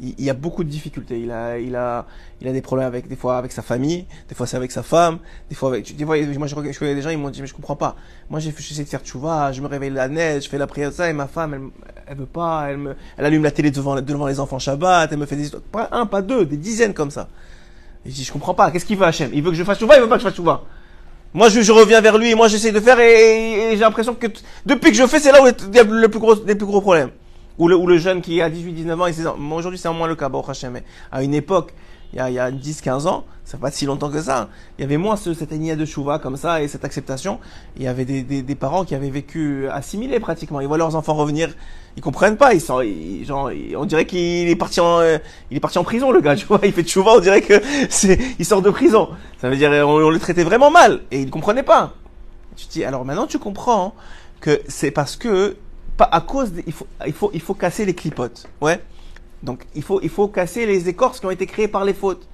il, 0.00 0.14
il, 0.18 0.30
a 0.30 0.34
beaucoup 0.34 0.64
de 0.64 0.68
difficultés. 0.68 1.20
Il 1.20 1.30
a, 1.30 1.58
il 1.58 1.74
a, 1.76 2.06
il 2.40 2.48
a 2.48 2.52
des 2.52 2.60
problèmes 2.62 2.86
avec, 2.86 3.08
des 3.08 3.16
fois 3.16 3.38
avec 3.38 3.52
sa 3.52 3.62
famille, 3.62 4.06
des 4.28 4.34
fois 4.34 4.46
c'est 4.46 4.56
avec 4.56 4.70
sa 4.72 4.82
femme, 4.82 5.18
des 5.48 5.54
fois 5.54 5.70
avec, 5.70 5.96
des 5.96 6.04
fois, 6.04 6.16
moi 6.38 6.46
je, 6.46 6.54
je 6.72 6.78
connais 6.78 6.94
des 6.94 7.02
gens, 7.02 7.10
ils 7.10 7.18
m'ont 7.18 7.30
dit, 7.30 7.40
mais 7.40 7.46
je 7.46 7.54
comprends 7.54 7.76
pas. 7.76 7.96
Moi 8.30 8.40
j'ai 8.40 8.50
essayé 8.50 8.84
de 8.84 8.88
faire 8.88 9.02
tchouva, 9.02 9.52
je 9.52 9.60
me 9.60 9.66
réveille 9.66 9.90
la 9.90 10.08
neige, 10.08 10.44
je 10.44 10.48
fais 10.48 10.58
la 10.58 10.66
prière 10.66 10.92
ça, 10.92 11.08
et 11.10 11.12
ma 11.12 11.26
femme, 11.26 11.54
elle, 11.54 11.62
elle 12.06 12.16
veut 12.16 12.26
pas, 12.26 12.66
elle 12.68 12.78
me, 12.78 12.96
elle 13.16 13.24
allume 13.24 13.42
la 13.42 13.50
télé 13.50 13.70
devant, 13.70 14.00
devant 14.00 14.26
les 14.26 14.40
enfants 14.40 14.58
Shabbat, 14.58 15.10
elle 15.12 15.18
me 15.18 15.26
fait 15.26 15.36
des 15.36 15.50
pas 15.72 15.88
un, 15.92 16.06
pas 16.06 16.22
deux, 16.22 16.46
des 16.46 16.56
dizaines 16.56 16.94
comme 16.94 17.10
ça. 17.10 17.28
Et 18.06 18.10
je 18.10 18.14
dis, 18.14 18.24
je 18.24 18.32
comprends 18.32 18.54
pas, 18.54 18.70
qu'est-ce 18.70 18.84
qu'il 18.84 18.96
veut 18.96 19.06
Hachem? 19.06 19.30
Il 19.32 19.42
veut 19.42 19.50
que 19.50 19.56
je 19.56 19.64
fasse 19.64 19.78
tchouva, 19.78 19.96
il 19.96 20.02
veut 20.02 20.08
pas 20.08 20.16
que 20.16 20.22
je 20.22 20.28
fasse 20.28 20.36
tchouva. 20.36 20.62
Moi, 21.34 21.50
je, 21.50 21.60
je, 21.60 21.72
reviens 21.72 22.00
vers 22.00 22.16
lui, 22.16 22.34
moi, 22.34 22.48
j'essaie 22.48 22.72
de 22.72 22.80
faire, 22.80 22.98
et, 23.00 23.12
et 23.12 23.70
j'ai 23.72 23.80
l'impression 23.80 24.14
que 24.14 24.28
depuis 24.64 24.90
que 24.90 24.96
je 24.96 25.06
fais, 25.06 25.20
c'est 25.20 25.30
là 25.30 25.42
où 25.42 25.46
il 25.46 25.76
y 25.76 25.78
a 25.78 25.84
le 25.84 26.08
plus 26.08 26.20
gros, 26.20 26.34
les 26.46 26.54
plus 26.54 26.64
gros 26.66 26.80
problèmes. 26.80 27.10
Ou 27.58 27.68
le, 27.68 27.76
ou 27.76 27.86
le 27.86 27.98
jeune 27.98 28.20
qui 28.20 28.40
a 28.40 28.48
18, 28.48 28.72
19 28.72 29.00
ans 29.00 29.06
et 29.06 29.12
16 29.12 29.26
ans. 29.26 29.36
Aujourd'hui, 29.52 29.78
c'est 29.78 29.88
en 29.88 29.94
moins 29.94 30.08
le 30.08 30.14
cas, 30.14 30.28
bon. 30.28 30.44
Mais 30.72 30.84
à 31.10 31.22
une 31.22 31.34
époque, 31.34 31.74
il 32.12 32.18
y 32.18 32.20
a, 32.20 32.30
il 32.30 32.34
y 32.34 32.38
a 32.38 32.50
10, 32.50 32.80
15 32.80 33.06
ans, 33.06 33.24
ça 33.44 33.58
fait 33.58 33.62
pas 33.62 33.70
si 33.70 33.84
longtemps 33.84 34.10
que 34.10 34.22
ça. 34.22 34.48
Il 34.78 34.82
y 34.82 34.84
avait 34.84 34.96
moins 34.96 35.16
ce, 35.16 35.34
cette 35.34 35.52
énia 35.52 35.76
de 35.76 35.84
chouva 35.84 36.18
comme 36.18 36.36
ça 36.36 36.62
et 36.62 36.68
cette 36.68 36.84
acceptation. 36.84 37.38
Il 37.76 37.82
y 37.82 37.86
avait 37.86 38.06
des, 38.06 38.22
des, 38.22 38.40
des, 38.40 38.54
parents 38.54 38.84
qui 38.84 38.94
avaient 38.94 39.10
vécu 39.10 39.68
assimilés 39.68 40.18
pratiquement. 40.18 40.60
Ils 40.60 40.68
voient 40.68 40.78
leurs 40.78 40.96
enfants 40.96 41.14
revenir, 41.14 41.50
ils 41.96 42.02
comprennent 42.02 42.38
pas. 42.38 42.54
Ils 42.54 42.62
sont, 42.62 42.80
ils, 42.80 43.26
genre, 43.26 43.50
on 43.76 43.84
dirait 43.84 44.06
qu'il 44.06 44.48
est 44.48 44.56
parti 44.56 44.80
en, 44.80 45.00
euh, 45.00 45.18
il 45.50 45.58
est 45.58 45.60
parti 45.60 45.78
en 45.78 45.84
prison 45.84 46.10
le 46.10 46.22
gars. 46.22 46.34
Tu 46.34 46.46
vois, 46.46 46.60
il 46.64 46.72
fait 46.72 46.86
chouva, 46.88 47.12
on 47.16 47.20
dirait 47.20 47.42
que 47.42 47.60
c'est, 47.90 48.18
il 48.38 48.44
sort 48.46 48.62
de 48.62 48.70
prison. 48.70 49.10
Ça 49.40 49.50
veut 49.50 49.56
dire, 49.56 49.70
on, 49.86 50.08
le 50.08 50.18
traitait 50.18 50.44
vraiment 50.44 50.70
mal 50.70 51.00
et 51.10 51.20
il 51.20 51.30
comprenait 51.30 51.62
pas. 51.62 51.92
Tu 52.56 52.66
dis, 52.68 52.84
alors 52.84 53.04
maintenant 53.04 53.26
tu 53.26 53.38
comprends 53.38 53.94
que 54.40 54.62
c'est 54.66 54.90
parce 54.90 55.16
que 55.16 55.56
pas 55.98 56.08
à 56.10 56.22
cause 56.22 56.52
il 56.66 56.72
faut 56.72 56.86
il 57.06 57.12
faut 57.12 57.30
il 57.34 57.40
faut 57.42 57.54
casser 57.54 57.84
les 57.84 57.94
clipotes. 57.94 58.46
Ouais. 58.62 58.80
Donc 59.42 59.66
il 59.74 59.82
faut 59.82 60.00
il 60.00 60.08
faut 60.08 60.28
casser 60.28 60.64
les 60.64 60.88
écorces 60.88 61.20
qui 61.20 61.26
ont 61.26 61.30
été 61.30 61.44
créées 61.44 61.68
par 61.68 61.84
les 61.84 61.92
fautes. 61.92 62.26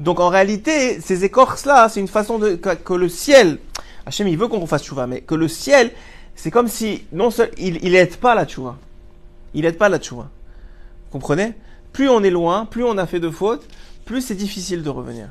Donc 0.00 0.20
en 0.20 0.28
réalité, 0.28 1.00
ces 1.00 1.24
écorces 1.24 1.64
là, 1.64 1.88
c'est 1.88 2.00
une 2.00 2.08
façon 2.08 2.38
de 2.38 2.56
que, 2.56 2.92
le 2.92 3.08
ciel 3.08 3.58
Hachem 4.04 4.28
il 4.28 4.36
veut 4.36 4.48
qu'on 4.48 4.66
fasse 4.66 4.84
chouva 4.84 5.06
mais 5.06 5.20
que 5.22 5.36
le 5.36 5.48
ciel 5.48 5.92
c'est 6.34 6.50
comme 6.50 6.68
si 6.68 7.04
non 7.12 7.30
seul 7.30 7.50
il 7.56 7.82
il 7.82 7.94
aide 7.94 8.16
pas 8.16 8.34
la 8.34 8.46
chouva. 8.46 8.76
Il 9.54 9.64
aide 9.64 9.78
pas 9.78 9.88
la 9.88 10.00
chouva. 10.02 10.28
Comprenez? 11.10 11.54
Plus 11.92 12.08
on 12.08 12.24
est 12.24 12.30
loin, 12.30 12.66
plus 12.66 12.82
on 12.82 12.98
a 12.98 13.06
fait 13.06 13.20
de 13.20 13.30
fautes, 13.30 13.64
plus 14.04 14.20
c'est 14.20 14.34
difficile 14.34 14.82
de 14.82 14.90
revenir. 14.90 15.28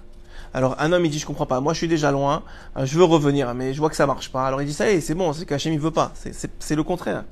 Alors 0.53 0.77
un 0.79 0.93
homme 0.93 1.03
il 1.03 1.11
dit 1.11 1.19
je 1.19 1.25
comprends 1.25 1.45
pas, 1.45 1.59
moi 1.59 1.73
je 1.73 1.79
suis 1.79 1.89
déjà 1.89 2.11
loin, 2.11 2.43
je 2.81 2.97
veux 2.97 3.03
revenir, 3.03 3.53
mais 3.53 3.73
je 3.73 3.79
vois 3.79 3.89
que 3.89 3.97
ça 3.97 4.07
marche 4.07 4.31
pas. 4.31 4.47
Alors 4.47 4.61
il 4.61 4.67
dit 4.67 4.73
ça 4.73 4.89
y 4.89 4.95
est, 4.95 5.01
c'est 5.01 5.15
bon, 5.15 5.33
c'est 5.33 5.45
qu'Hachem 5.45 5.73
il 5.73 5.79
veut 5.79 5.91
pas. 5.91 6.13
C'est 6.59 6.75
le 6.75 6.83
contraire. 6.83 7.25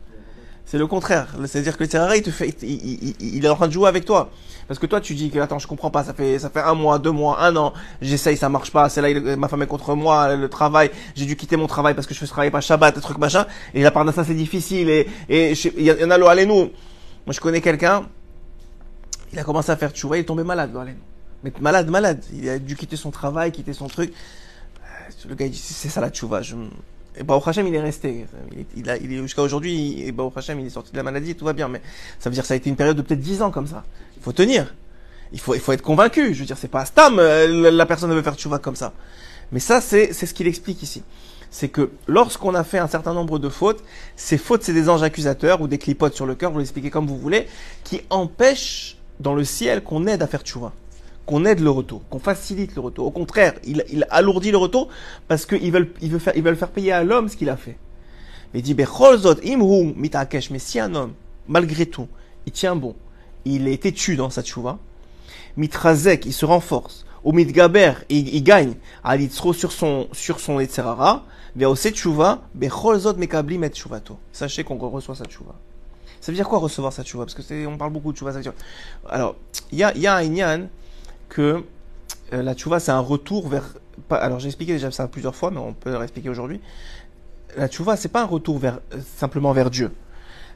C'est 0.66 0.78
le 0.78 0.88
contraire. 0.88 1.28
C'est-à-dire 1.46 1.78
que 1.78 1.84
le 1.84 1.90
terrain, 1.90 2.16
il 2.16 2.22
te 2.22 2.32
fait, 2.32 2.56
il, 2.62 3.14
il, 3.20 3.46
est 3.46 3.50
en 3.50 3.56
train 3.56 3.68
de 3.68 3.74
jouer 3.74 3.90
avec 3.90 4.06
toi. 4.06 4.30
Parce 4.68 4.80
que 4.80 4.86
toi, 4.86 5.02
tu 5.02 5.16
dis 5.16 5.30
que, 5.30 5.40
attends, 5.40 5.60
je 5.60 5.68
comprends 5.68 5.92
pas, 5.92 6.04
ça 6.04 6.14
fait, 6.14 6.40
ça 6.40 6.50
fait 6.50 6.62
un 6.62 6.76
mois, 6.76 6.98
deux 6.98 7.12
mois, 7.12 7.42
un 7.42 7.54
an, 7.58 7.74
j'essaye, 8.02 8.38
ça 8.38 8.48
marche 8.48 8.72
pas, 8.72 8.88
c'est 8.88 9.02
là, 9.02 9.36
ma 9.36 9.50
femme 9.50 9.62
est 9.64 9.68
contre 9.68 9.96
moi, 9.96 10.34
le 10.34 10.48
travail, 10.48 10.92
j'ai 11.14 11.26
dû 11.26 11.36
quitter 11.36 11.58
mon 11.58 11.68
travail 11.68 11.94
parce 11.94 12.08
que 12.08 12.14
je 12.14 12.20
fais 12.20 12.26
ce 12.26 12.32
travail 12.32 12.52
pas 12.52 12.62
Shabbat, 12.62 12.96
des 12.96 13.02
trucs 13.02 13.18
machin, 13.18 13.46
et 13.74 13.84
la 13.84 13.92
part 13.92 14.06
de 14.06 14.14
ça, 14.14 14.24
c'est 14.24 14.34
difficile, 14.34 14.90
et, 14.90 15.08
il 15.30 15.84
y 15.84 15.92
en 15.92 16.10
a, 16.10 16.30
allez 16.30 16.46
nous. 16.46 16.72
Moi, 17.26 17.34
je 17.34 17.42
connais 17.42 17.60
quelqu'un, 17.60 18.06
il 19.34 19.40
a 19.40 19.44
commencé 19.44 19.72
à 19.72 19.76
faire 19.76 19.92
tchouva, 19.92 20.18
il 20.18 20.22
est 20.22 20.24
tombé 20.24 20.44
malade, 20.44 20.72
allez 20.80 20.96
Mais 21.44 21.52
malade, 21.60 21.90
malade. 21.90 22.24
Il 22.34 22.48
a 22.50 22.60
dû 22.60 22.76
quitter 22.76 22.96
son 22.96 23.12
travail, 23.12 23.52
quitter 23.52 23.74
son 23.74 23.88
truc. 23.88 24.14
Le 25.28 25.36
gars, 25.36 25.46
il 25.46 25.52
dit, 25.52 25.58
c'est 25.58 25.90
ça 25.90 26.02
la 26.02 26.10
tchouva, 26.10 26.42
je, 26.42 26.56
et 27.18 27.24
Baruch 27.24 27.48
Hashem, 27.48 27.68
il 27.68 27.76
est 27.76 27.82
resté. 27.82 28.26
Il, 28.52 28.66
il, 28.78 28.90
a, 28.90 28.98
il 28.98 29.12
est 29.12 29.18
jusqu'à 29.18 29.42
aujourd'hui, 29.42 30.02
et 30.04 30.12
Baruch 30.12 30.38
Hashem, 30.38 30.60
il 30.60 30.68
est 30.68 30.72
sorti 30.72 30.92
de 30.92 30.98
la 30.98 31.04
maladie, 31.04 31.36
tout 31.36 31.46
va 31.46 31.54
bien. 31.54 31.68
Mais 31.68 31.82
ça 32.20 32.30
veut 32.30 32.34
dire 32.34 32.44
que 32.44 32.48
ça 32.48 32.54
a 32.54 32.58
été 32.58 32.70
une 32.70 32.76
période 32.76 32.96
de 32.96 33.02
peut-être 33.02 33.20
10 33.20 33.42
ans 33.42 33.52
comme 33.52 33.68
ça. 33.68 33.84
Il 34.18 34.24
faut 34.24 34.32
tenir. 34.32 34.74
Il 35.34 35.40
faut, 35.40 35.54
il 35.54 35.60
faut 35.60 35.72
être 35.74 35.82
convaincu. 35.82 36.34
Je 36.34 36.40
veux 36.40 36.46
dire, 36.46 36.58
c'est 36.58 36.68
pas 36.68 36.86
Stam, 36.86 37.20
euh, 37.20 37.72
la 37.72 37.86
personne 37.86 38.10
ne 38.10 38.16
veut 38.16 38.22
faire 38.22 38.36
tchouva 38.36 38.60
comme 38.60 38.76
ça. 38.76 38.94
Mais 39.52 39.60
ça, 39.60 39.82
c'est, 39.82 40.14
c'est 40.14 40.26
ce 40.26 40.34
qu'il 40.34 40.48
explique 40.48 40.82
ici. 40.84 41.04
C'est 41.50 41.68
que 41.68 41.92
lorsqu'on 42.08 42.56
a 42.56 42.64
fait 42.64 42.80
un 42.80 42.88
certain 42.88 43.14
nombre 43.14 43.38
de 43.38 43.50
fautes, 43.50 43.84
ces 44.16 44.38
fautes, 44.38 44.64
c'est 44.64 44.74
des 44.74 44.88
anges 44.88 45.04
accusateurs 45.04 45.62
ou 45.62 45.68
des 45.68 45.78
clipotes 45.78 46.16
sur 46.16 46.26
le 46.26 46.36
cœur, 46.36 46.52
vous 46.52 46.60
l'expliquez 46.60 46.90
comme 46.90 47.08
vous 47.08 47.18
voulez, 47.18 47.48
qui 47.84 48.02
empêchent 48.10 48.98
dans 49.20 49.34
le 49.34 49.44
ciel 49.44 49.84
qu'on 49.84 50.08
aide 50.08 50.22
à 50.22 50.28
faire 50.28 50.42
tchouva 50.42 50.72
qu'on 51.32 51.46
aide 51.46 51.62
le 51.62 51.70
retour, 51.70 52.02
qu'on 52.10 52.20
facilite 52.20 52.76
le 52.76 52.82
retour. 52.82 53.08
Au 53.08 53.12
contraire, 53.12 53.54
il, 53.64 54.06
alourdit 54.10 54.52
le 54.52 54.58
retour 54.58 54.90
parce 55.30 55.46
qu'ils 55.46 55.72
veulent, 55.72 55.90
ils 56.02 56.12
veulent 56.12 56.20
faire, 56.20 56.36
ils 56.36 56.44
veulent 56.44 56.58
faire 56.58 56.72
payer 56.72 56.92
à 56.92 57.06
l'homme 57.06 57.30
ce 57.30 57.38
qu'il 57.38 57.50
a 57.50 57.56
fait. 57.56 57.78
Il 58.54 58.62
dit, 58.62 58.76
mais 58.76 60.60
si 60.60 60.80
un 60.82 60.94
homme, 60.94 61.14
malgré 61.48 61.86
tout, 61.86 62.10
il 62.46 62.52
tient 62.52 62.76
bon, 62.76 62.96
il 63.46 63.70
est 63.70 63.82
têtu 63.82 64.18
dans 64.18 64.30
sa 64.30 64.44
tchouva, 64.44 64.78
mitrazek, 65.56 66.26
il 66.26 66.34
se 66.34 66.44
renforce, 66.44 67.06
au 67.24 67.32
mitgaber, 67.32 67.94
il, 68.10 68.44
gagne, 68.44 68.74
à 69.02 69.16
l'itzro 69.16 69.54
sur 69.54 69.72
son, 69.72 70.10
sur 70.12 70.42
son 70.42 70.60
etzerara, 70.60 71.24
aussi 71.64 71.92
tchouva, 71.92 72.42
becholzot 72.56 73.14
mekabli 73.14 73.58
met 73.58 73.70
tchouvato. 73.70 74.18
Sachez 74.34 74.66
qu'on 74.66 74.78
reçoit 74.78 75.16
sa 75.16 75.24
tchouva. 75.24 75.56
Ça 76.20 76.34
veut 76.34 76.36
dire 76.36 76.50
quoi 76.50 76.60
recevoir 76.60 76.92
sa 76.92 77.06
tchouva? 77.06 77.24
Parce 77.24 77.36
que 77.36 77.42
c'est, 77.42 77.66
on 77.66 77.78
parle 77.78 77.94
beaucoup 77.94 78.12
de 78.12 78.18
tchouva. 78.18 78.34
Alors, 79.10 79.38
il 79.72 79.78
y 79.78 79.84
a, 79.84 79.96
y 79.96 80.08
a 80.08 80.50
un 80.50 80.68
que 81.32 81.64
euh, 82.34 82.44
la 82.44 82.54
tchouva, 82.54 82.80
c'est 82.80 82.92
un 82.92 83.00
retour 83.00 83.48
vers. 83.48 83.74
Alors, 84.10 84.40
j'ai 84.40 84.48
expliqué 84.48 84.74
déjà 84.74 84.92
ça 84.92 85.08
plusieurs 85.08 85.36
fois, 85.36 85.50
mais 85.50 85.60
on 85.60 85.74
peut 85.74 85.90
le 85.90 85.98
réexpliquer 85.98 86.30
aujourd'hui. 86.30 86.60
La 87.58 87.68
tchouva, 87.68 87.98
c'est 87.98 88.10
pas 88.10 88.22
un 88.22 88.26
retour 88.26 88.60
vers 88.60 88.80
simplement 89.18 89.52
vers 89.54 89.72
Dieu. 89.72 89.92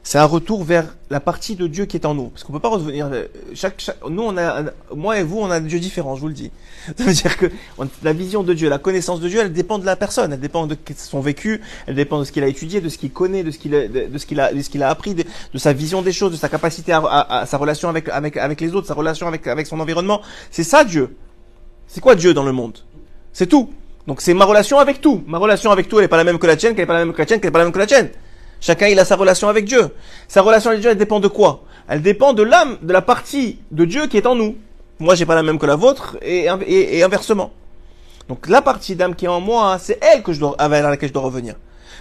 C'est 0.06 0.18
un 0.18 0.24
retour 0.24 0.62
vers 0.62 0.94
la 1.10 1.18
partie 1.18 1.56
de 1.56 1.66
Dieu 1.66 1.84
qui 1.84 1.96
est 1.96 2.06
en 2.06 2.14
nous. 2.14 2.28
Parce 2.28 2.44
qu'on 2.44 2.52
peut 2.52 2.60
pas 2.60 2.68
revenir. 2.68 3.10
Chaque, 3.54 3.80
chaque, 3.80 3.96
nous, 4.08 4.22
on 4.22 4.38
a, 4.38 4.62
moi 4.94 5.18
et 5.18 5.24
vous, 5.24 5.40
on 5.40 5.50
a 5.50 5.58
des 5.58 5.66
dieux 5.66 5.80
différents. 5.80 6.14
Je 6.14 6.20
vous 6.20 6.28
le 6.28 6.32
dis. 6.32 6.52
Ça 6.96 7.02
veut 7.02 7.12
dire 7.12 7.36
que 7.36 7.46
la 8.04 8.12
vision 8.12 8.44
de 8.44 8.54
Dieu, 8.54 8.68
la 8.68 8.78
connaissance 8.78 9.18
de 9.18 9.28
Dieu, 9.28 9.40
elle 9.40 9.52
dépend 9.52 9.80
de 9.80 9.84
la 9.84 9.96
personne. 9.96 10.32
Elle 10.32 10.38
dépend 10.38 10.68
de 10.68 10.76
son 10.96 11.18
vécu. 11.18 11.60
Elle 11.88 11.96
dépend 11.96 12.20
de 12.20 12.24
ce 12.24 12.30
qu'il 12.30 12.44
a 12.44 12.46
étudié, 12.46 12.80
de 12.80 12.88
ce 12.88 12.98
qu'il 12.98 13.10
connaît, 13.10 13.42
de 13.42 13.50
ce 13.50 13.58
qu'il 13.58 13.74
a, 13.74 13.88
de 13.88 14.16
ce 14.16 14.26
qu'il 14.26 14.38
a, 14.38 14.52
de 14.52 14.62
ce 14.62 14.70
qu'il 14.70 14.84
a 14.84 14.90
appris, 14.90 15.16
de, 15.16 15.24
sa 15.56 15.72
vision 15.72 16.02
des 16.02 16.12
choses, 16.12 16.30
de 16.30 16.36
sa 16.36 16.48
capacité 16.48 16.92
à, 16.92 16.98
à, 16.98 17.40
à, 17.40 17.46
sa 17.46 17.56
relation 17.56 17.88
avec, 17.88 18.08
avec, 18.08 18.60
les 18.60 18.76
autres, 18.76 18.86
sa 18.86 18.94
relation 18.94 19.26
avec, 19.26 19.48
avec 19.48 19.66
son 19.66 19.80
environnement. 19.80 20.22
C'est 20.52 20.62
ça 20.62 20.84
Dieu. 20.84 21.16
C'est 21.88 22.00
quoi 22.00 22.14
Dieu 22.14 22.32
dans 22.32 22.44
le 22.44 22.52
monde? 22.52 22.78
C'est 23.32 23.48
tout. 23.48 23.70
Donc 24.06 24.20
c'est 24.20 24.34
ma 24.34 24.44
relation 24.44 24.78
avec 24.78 25.00
tout. 25.00 25.24
Ma 25.26 25.38
relation 25.38 25.72
avec 25.72 25.88
tout, 25.88 25.98
elle 25.98 26.04
est 26.04 26.08
pas 26.08 26.16
la 26.16 26.22
même 26.22 26.38
que 26.38 26.46
la 26.46 26.54
tienne, 26.54 26.76
qu'elle 26.76 26.84
est 26.84 26.86
pas 26.86 26.92
la 26.92 27.04
même 27.04 27.12
que 27.12 27.18
la 27.18 27.26
tienne, 27.26 27.40
qu'elle 27.40 27.48
est 27.48 27.50
pas 27.50 27.58
la 27.58 27.64
même 27.64 27.74
que 27.74 27.80
la 27.80 27.86
tienne. 27.86 28.10
Chacun 28.60 28.88
il 28.88 28.98
a 28.98 29.04
sa 29.04 29.16
relation 29.16 29.48
avec 29.48 29.64
Dieu. 29.64 29.88
Sa 30.28 30.42
relation 30.42 30.70
avec 30.70 30.80
Dieu, 30.80 30.90
elle 30.90 30.98
dépend 30.98 31.20
de 31.20 31.28
quoi? 31.28 31.62
Elle 31.88 32.02
dépend 32.02 32.32
de 32.32 32.42
l'âme, 32.42 32.78
de 32.82 32.92
la 32.92 33.02
partie 33.02 33.58
de 33.70 33.84
Dieu 33.84 34.06
qui 34.06 34.16
est 34.16 34.26
en 34.26 34.34
nous. 34.34 34.56
Moi, 34.98 35.14
j'ai 35.14 35.26
pas 35.26 35.34
la 35.34 35.42
même 35.42 35.58
que 35.58 35.66
la 35.66 35.76
vôtre 35.76 36.16
et, 36.22 36.48
inversement. 37.02 37.52
Donc 38.28 38.48
la 38.48 38.62
partie 38.62 38.96
d'âme 38.96 39.14
qui 39.14 39.26
est 39.26 39.28
en 39.28 39.40
moi, 39.40 39.78
c'est 39.80 40.02
elle 40.02 40.22
que 40.22 40.32
je 40.32 40.40
dois, 40.40 40.56
à 40.58 40.68
laquelle 40.68 41.08
je 41.08 41.14
dois 41.14 41.22
revenir. 41.22 41.54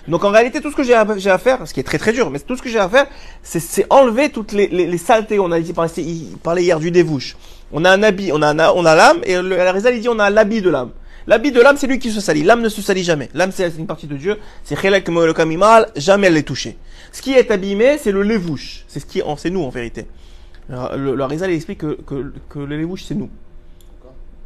Donc 0.07 0.24
en 0.24 0.31
réalité, 0.31 0.62
tout 0.62 0.71
ce 0.71 0.75
que 0.75 0.83
j'ai 0.83 0.93
à, 0.93 1.38
faire, 1.38 1.67
ce 1.67 1.74
qui 1.74 1.79
est 1.79 1.83
très 1.83 1.97
très 1.97 2.13
dur, 2.13 2.29
mais 2.29 2.39
tout 2.39 2.55
ce 2.55 2.62
que 2.62 2.69
j'ai 2.69 2.79
à 2.79 2.89
faire, 2.89 3.07
c'est 3.43 3.85
enlever 3.89 4.29
toutes 4.29 4.51
les, 4.51 4.97
saletés. 4.97 5.39
On 5.39 5.51
a 5.51 5.59
dit, 5.59 5.74
il 5.97 6.38
parlait 6.38 6.63
hier 6.63 6.79
du 6.79 6.89
dévouche. 6.89 7.35
On 7.71 7.83
a 7.85 7.91
un 7.91 8.01
habit, 8.01 8.31
on 8.31 8.41
a, 8.41 8.50
a 8.50 8.95
l'âme, 8.95 9.19
et 9.24 9.35
la 9.41 9.91
il 9.91 10.01
dit 10.01 10.09
on 10.09 10.19
a 10.19 10.29
l'habit 10.29 10.62
de 10.62 10.69
l'âme. 10.69 10.91
L'habit 11.27 11.51
de 11.51 11.60
l'âme, 11.62 11.77
c'est 11.77 11.88
lui 11.88 12.00
qui 12.00 12.12
se 12.12 12.22
salit. 12.22 12.44
L'âme 12.44 12.62
ne 12.62 12.70
se 12.70 12.82
salit 12.82 13.03
jamais. 13.03 13.29
L'âme, 13.34 13.51
c'est 13.51 13.75
une 13.77 13.88
partie 13.88 14.08
de 14.08 14.15
Dieu. 14.15 14.38
C'est 14.63 14.79
Chelek 14.79 15.10
mal, 15.10 15.91
jamais 15.96 16.27
elle 16.27 16.38
est 16.38 16.44
touchée. 16.44 16.77
Ce 17.12 17.22
qui 17.22 17.34
est 17.34 17.50
abîmé, 17.50 17.98
c'est 17.98 18.12
le 18.12 18.22
lévouche. 18.22 18.86
C'est 18.88 19.00
ce 19.00 19.05
qui, 19.05 19.22
c'est 19.38 19.50
nous 19.50 19.63
en 19.63 19.70
vérité. 19.70 20.08
Le, 20.70 21.15
le 21.15 21.24
Arizal 21.24 21.51
explique 21.51 21.79
que, 21.79 21.94
que, 22.01 22.34
que 22.50 22.60
le 22.60 22.77
lévouche, 22.77 23.03
c'est 23.03 23.15
nous. 23.15 23.29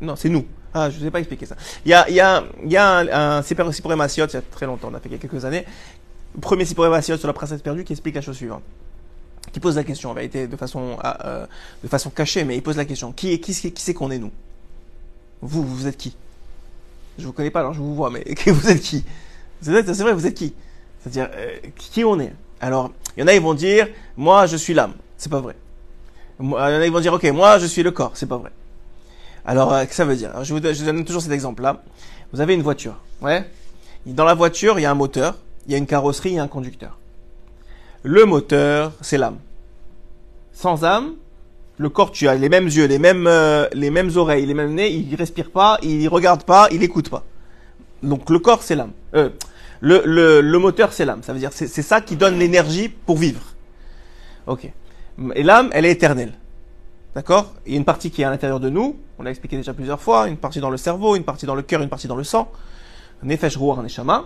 Non, 0.01 0.15
c'est 0.15 0.29
nous. 0.29 0.45
Ah, 0.73 0.89
je 0.89 0.95
ne 0.95 1.01
vous 1.01 1.07
ai 1.07 1.11
pas 1.11 1.19
expliqué 1.19 1.45
ça. 1.45 1.55
Il 1.83 1.89
y 1.89 1.93
a, 1.93 2.07
il 2.09 2.15
y 2.15 2.19
a, 2.19 2.43
il 2.63 2.71
y 2.71 2.77
a 2.77 2.99
un, 2.99 3.39
un 3.39 3.95
Massiot, 3.95 4.27
il 4.27 4.33
y 4.33 4.37
a 4.37 4.41
très 4.41 4.65
longtemps, 4.65 4.89
on 4.91 4.93
a 4.93 4.99
fait 4.99 5.09
quelques 5.09 5.43
années. 5.43 5.65
Le 6.35 6.41
premier 6.41 6.63
Sipuré 6.63 6.89
Massiot 6.89 7.17
sur 7.17 7.27
la 7.27 7.33
princesse 7.33 7.61
perdue 7.61 7.83
qui 7.83 7.93
explique 7.93 8.15
la 8.15 8.21
chose 8.21 8.35
suivante. 8.35 8.61
Qui 9.51 9.59
pose 9.59 9.77
la 9.77 9.83
question, 9.83 10.11
en 10.11 10.13
vérité, 10.13 10.47
de 10.47 10.55
façon, 10.55 10.97
euh, 11.25 11.47
de 11.83 11.87
façon 11.87 12.11
cachée, 12.11 12.43
mais 12.43 12.55
il 12.55 12.61
pose 12.61 12.77
la 12.77 12.85
question. 12.85 13.11
Qui 13.11 13.33
est, 13.33 13.39
qui, 13.39 13.53
qui 13.73 13.81
c'est 13.81 13.95
qu'on 13.95 14.11
est 14.11 14.19
nous? 14.19 14.31
Vous, 15.41 15.63
vous 15.63 15.87
êtes 15.87 15.97
qui? 15.97 16.15
Je 17.19 17.25
vous 17.25 17.33
connais 17.33 17.51
pas, 17.51 17.59
alors 17.59 17.73
je 17.73 17.79
vous 17.79 17.93
vois, 17.93 18.09
mais 18.09 18.23
vous 18.47 18.69
êtes 18.69 18.81
qui? 18.81 19.03
C'est 19.61 19.71
vrai, 19.71 20.13
vous 20.13 20.25
êtes 20.25 20.33
qui? 20.33 20.53
C'est-à-dire, 21.01 21.29
euh, 21.35 21.57
qui 21.75 22.03
on 22.03 22.19
est? 22.19 22.33
Alors, 22.61 22.91
il 23.15 23.21
y 23.21 23.23
en 23.23 23.27
a, 23.27 23.33
ils 23.33 23.41
vont 23.41 23.53
dire, 23.53 23.87
moi, 24.17 24.45
je 24.45 24.57
suis 24.57 24.73
l'âme. 24.73 24.93
C'est 25.17 25.29
pas 25.29 25.39
vrai. 25.39 25.55
Il 26.39 26.49
y 26.49 26.53
en 26.53 26.55
a, 26.57 26.85
ils 26.85 26.91
vont 26.91 26.99
dire, 26.99 27.13
ok, 27.13 27.23
moi, 27.25 27.57
je 27.59 27.65
suis 27.65 27.83
le 27.83 27.91
corps. 27.91 28.11
C'est 28.15 28.25
pas 28.25 28.37
vrai. 28.37 28.51
Alors, 29.45 29.73
euh, 29.73 29.85
que 29.85 29.93
ça 29.93 30.05
veut 30.05 30.15
dire? 30.15 30.31
Je, 30.43 30.53
vous, 30.53 30.59
donne 30.59 31.05
toujours 31.05 31.21
cet 31.21 31.31
exemple-là. 31.31 31.83
Vous 32.31 32.41
avez 32.41 32.53
une 32.53 32.61
voiture, 32.61 32.95
ouais? 33.21 33.49
Dans 34.05 34.25
la 34.25 34.33
voiture, 34.33 34.79
il 34.79 34.83
y 34.83 34.85
a 34.85 34.91
un 34.91 34.95
moteur, 34.95 35.35
il 35.65 35.71
y 35.71 35.75
a 35.75 35.77
une 35.77 35.87
carrosserie, 35.87 36.29
il 36.29 36.35
y 36.35 36.39
a 36.39 36.43
un 36.43 36.47
conducteur. 36.47 36.97
Le 38.03 38.25
moteur, 38.25 38.93
c'est 39.01 39.17
l'âme. 39.17 39.39
Sans 40.53 40.83
âme, 40.85 41.15
Le 41.79 41.87
corps, 41.87 42.11
tu 42.11 42.27
as 42.27 42.35
les 42.35 42.49
mêmes 42.49 42.65
yeux, 42.65 42.87
les 42.87 42.99
mêmes, 42.99 43.25
euh, 43.25 43.69
oreilles, 44.17 44.45
les 44.45 44.53
mêmes 44.53 44.73
nez, 44.73 44.91
il 44.91 45.15
respire 45.15 45.49
pas, 45.49 45.79
il 45.81 46.09
regarde 46.09 46.43
pas, 46.43 46.67
il 46.71 46.83
écoute 46.83 47.09
pas. 47.09 47.23
Donc 48.03 48.29
le 48.29 48.37
corps, 48.39 48.63
c'est 48.63 48.75
l'âme. 48.75 48.91
Euh, 49.15 49.29
le, 49.79 50.57
moteur, 50.57 50.91
c'est 50.91 51.05
l'âme. 51.05 51.23
Ça 51.23 51.31
veut 51.31 51.39
dire 51.39 51.51
c'est 51.53 51.67
c'est 51.67 51.81
ça 51.81 52.01
qui 52.01 52.17
donne 52.17 52.37
l'énergie 52.37 52.89
pour 52.89 53.15
vivre. 53.15 53.39
Ok. 54.45 54.69
Et 55.35 55.41
l'âme, 55.41 55.69
elle 55.71 55.85
est 55.85 55.91
éternelle. 55.91 56.33
D'accord? 57.15 57.53
Il 57.65 57.71
y 57.71 57.75
a 57.75 57.77
une 57.77 57.85
partie 57.85 58.11
qui 58.11 58.23
est 58.23 58.25
à 58.25 58.29
l'intérieur 58.29 58.59
de 58.59 58.69
nous, 58.69 58.97
on 59.17 59.23
l'a 59.23 59.29
expliqué 59.29 59.55
déjà 59.55 59.73
plusieurs 59.73 60.01
fois, 60.01 60.27
une 60.27 60.37
partie 60.37 60.59
dans 60.59 60.69
le 60.69 60.77
cerveau, 60.77 61.15
une 61.15 61.23
partie 61.23 61.45
dans 61.45 61.55
le 61.55 61.61
cœur, 61.61 61.81
une 61.81 61.89
partie 61.89 62.07
dans 62.07 62.17
le 62.17 62.25
sang. 62.25 62.51
Nefesh, 63.23 63.55
Ruach, 63.55 63.81
Neshama. 63.81 64.25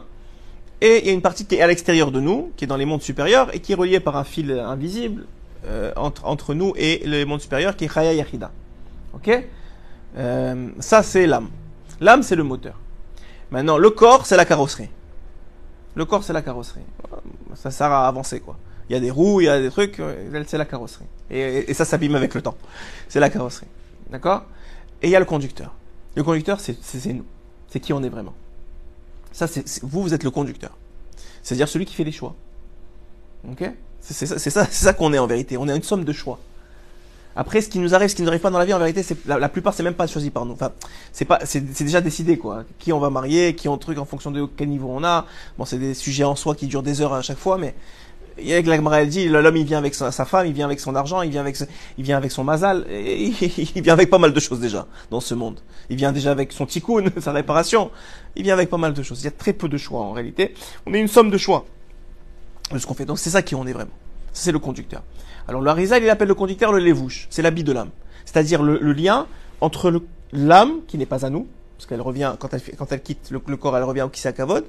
Et 0.81 1.01
il 1.01 1.05
y 1.05 1.09
a 1.11 1.13
une 1.13 1.21
partie 1.21 1.45
qui 1.45 1.53
est 1.53 1.61
à 1.61 1.67
l'extérieur 1.67 2.11
de 2.11 2.19
nous, 2.19 2.51
qui 2.57 2.65
est 2.65 2.67
dans 2.67 2.77
les 2.77 2.85
mondes 2.85 3.03
supérieurs 3.03 3.53
et 3.53 3.59
qui 3.59 3.73
est 3.73 3.75
reliée 3.75 3.99
par 3.99 4.17
un 4.17 4.23
fil 4.23 4.51
invisible 4.51 5.27
euh, 5.65 5.91
entre, 5.95 6.25
entre 6.25 6.53
nous 6.53 6.73
et 6.75 7.01
les 7.05 7.25
mondes 7.25 7.41
supérieurs, 7.41 7.75
qui 7.75 7.85
est 7.85 7.93
Chaya 7.93 8.13
Yachida. 8.13 8.51
Ok? 9.13 9.29
Euh, 10.17 10.69
Ça, 10.79 11.03
c'est 11.03 11.25
l'âme. 11.27 11.49
L'âme, 11.99 12.23
c'est 12.23 12.35
le 12.35 12.43
moteur. 12.43 12.79
Maintenant, 13.51 13.77
le 13.77 13.89
corps, 13.89 14.25
c'est 14.25 14.37
la 14.37 14.45
carrosserie. 14.45 14.89
Le 15.95 16.05
corps, 16.05 16.23
c'est 16.23 16.33
la 16.33 16.41
carrosserie. 16.41 16.81
Ça 17.55 17.69
sert 17.71 17.91
à 17.91 18.07
avancer, 18.07 18.39
quoi. 18.39 18.57
Il 18.89 18.93
y 18.93 18.95
a 18.95 18.99
des 18.99 19.11
roues, 19.11 19.41
il 19.41 19.45
y 19.45 19.49
a 19.49 19.61
des 19.61 19.69
trucs, 19.69 19.99
euh, 19.99 20.43
c'est 20.47 20.57
la 20.57 20.65
carrosserie. 20.65 21.05
Et, 21.29 21.69
et- 21.69 21.73
ça 21.73 21.85
s'abîme 21.85 22.15
avec 22.15 22.33
le 22.33 22.41
temps. 22.41 22.55
C'est 23.07 23.19
la 23.19 23.29
carrosserie. 23.29 23.67
D'accord? 24.09 24.43
Et 25.01 25.07
il 25.07 25.11
y 25.11 25.15
a 25.15 25.19
le 25.19 25.25
conducteur. 25.25 25.73
Le 26.15 26.23
conducteur, 26.23 26.59
c'est 26.59 26.75
nous. 27.13 27.25
C'est 27.69 27.79
qui 27.79 27.93
on 27.93 28.03
est 28.03 28.09
vraiment. 28.09 28.33
Ça, 29.31 29.47
c'est- 29.47 29.83
vous, 29.83 30.01
vous 30.01 30.13
êtes 30.13 30.23
le 30.23 30.31
conducteur. 30.31 30.75
C'est-à-dire 31.41 31.67
celui 31.67 31.85
qui 31.85 31.93
fait 31.93 32.03
les 32.03 32.11
choix. 32.11 32.35
Ok? 33.49 33.69
C'est 34.03 34.25
ça, 34.25 34.37
ça, 34.37 34.65
ça 34.69 34.93
qu'on 34.93 35.13
est 35.13 35.19
en 35.19 35.27
vérité. 35.27 35.57
On 35.57 35.67
est 35.67 35.75
une 35.75 35.83
somme 35.83 36.03
de 36.03 36.13
choix. 36.13 36.39
Après, 37.35 37.61
ce 37.61 37.69
qui 37.69 37.79
nous 37.79 37.95
arrive, 37.95 38.09
ce 38.09 38.15
qui 38.15 38.21
nous 38.21 38.27
arrive 38.27 38.41
pas 38.41 38.51
dans 38.51 38.59
la 38.59 38.65
vie, 38.65 38.73
en 38.73 38.79
vérité, 38.79 39.01
c'est 39.01 39.17
la, 39.25 39.49
plupart, 39.49 39.73
c'est 39.73 39.81
même 39.81 39.95
pas 39.95 40.05
choisi 40.05 40.29
par 40.29 40.45
nous. 40.45 40.53
Enfin, 40.53 40.71
c'est 41.11 41.25
pas, 41.25 41.39
c'est 41.45 41.61
déjà 41.61 42.01
décidé 42.01 42.37
quoi. 42.37 42.63
Qui 42.77 42.93
on 42.93 42.99
va 42.99 43.09
marier, 43.09 43.55
qui 43.55 43.67
on 43.67 43.77
truc 43.77 43.97
en 43.97 44.05
fonction 44.05 44.29
de 44.29 44.45
quel 44.45 44.69
niveau 44.69 44.89
on 44.91 45.03
a. 45.03 45.25
Bon, 45.57 45.65
c'est 45.65 45.79
des 45.79 45.93
sujets 45.93 46.25
en 46.25 46.35
soi 46.35 46.53
qui 46.53 46.67
durent 46.67 46.83
des 46.83 47.01
heures 47.01 47.13
à 47.13 47.21
chaque 47.21 47.39
fois, 47.39 47.57
mais 47.57 47.73
il 48.37 48.47
y 48.47 48.53
a 48.53 48.61
que 48.61 48.69
la 48.69 49.05
dit, 49.05 49.29
l'homme 49.29 49.57
il 49.57 49.65
vient 49.65 49.77
avec 49.77 49.95
sa, 49.95 50.11
femme, 50.25 50.47
il 50.47 50.53
vient 50.53 50.65
avec 50.65 50.79
son 50.79 50.95
argent, 50.95 51.21
il 51.21 51.31
vient 51.31 51.41
avec, 51.41 51.57
il 51.97 52.03
vient 52.03 52.17
avec 52.17 52.31
son 52.31 52.43
mazal, 52.43 52.85
il 52.91 53.81
vient 53.81 53.93
avec 53.93 54.09
pas 54.09 54.17
mal 54.17 54.33
de 54.33 54.39
choses 54.39 54.59
déjà 54.59 54.87
dans 55.09 55.19
ce 55.19 55.33
monde. 55.33 55.59
Il 55.89 55.97
vient 55.97 56.11
déjà 56.11 56.31
avec 56.31 56.51
son 56.51 56.65
tikkun, 56.65 57.05
sa 57.19 57.31
réparation. 57.31 57.89
Il 58.35 58.43
vient 58.43 58.53
avec 58.53 58.69
pas 58.69 58.77
mal 58.77 58.93
de 58.93 59.03
choses. 59.03 59.21
Il 59.21 59.25
y 59.25 59.27
a 59.27 59.31
très 59.31 59.53
peu 59.53 59.69
de 59.69 59.77
choix 59.77 60.01
en 60.01 60.11
réalité. 60.11 60.53
On 60.85 60.93
est 60.93 60.99
une 60.99 61.07
somme 61.07 61.31
de 61.31 61.37
choix 61.37 61.65
de 62.71 62.77
ce 62.77 62.85
qu'on 62.85 62.93
fait. 62.93 63.05
Donc 63.05 63.19
c'est 63.19 63.29
ça 63.29 63.41
qui 63.41 63.55
on 63.55 63.65
est 63.65 63.73
vraiment. 63.73 63.91
C'est 64.31 64.51
le 64.51 64.59
conducteur. 64.59 65.03
Alors 65.47 65.61
le 65.61 65.69
Harizal, 65.69 66.03
il 66.03 66.09
appelle 66.09 66.27
le 66.27 66.35
conducteur 66.35 66.71
le 66.71 66.79
levouche. 66.79 67.27
C'est 67.29 67.41
l'habit 67.41 67.63
de 67.63 67.71
l'âme. 67.71 67.89
C'est-à-dire 68.25 68.63
le, 68.63 68.77
lien 68.93 69.27
entre 69.61 70.01
l'âme, 70.31 70.79
qui 70.87 70.97
n'est 70.97 71.05
pas 71.05 71.25
à 71.25 71.29
nous, 71.29 71.47
parce 71.77 71.85
qu'elle 71.87 72.01
revient, 72.01 72.35
quand 72.39 72.49
elle, 72.91 73.01
quitte 73.01 73.29
le, 73.31 73.39
corps, 73.57 73.77
elle 73.77 73.83
revient 73.83 74.03
au 74.03 74.09
Kisakavod, 74.09 74.65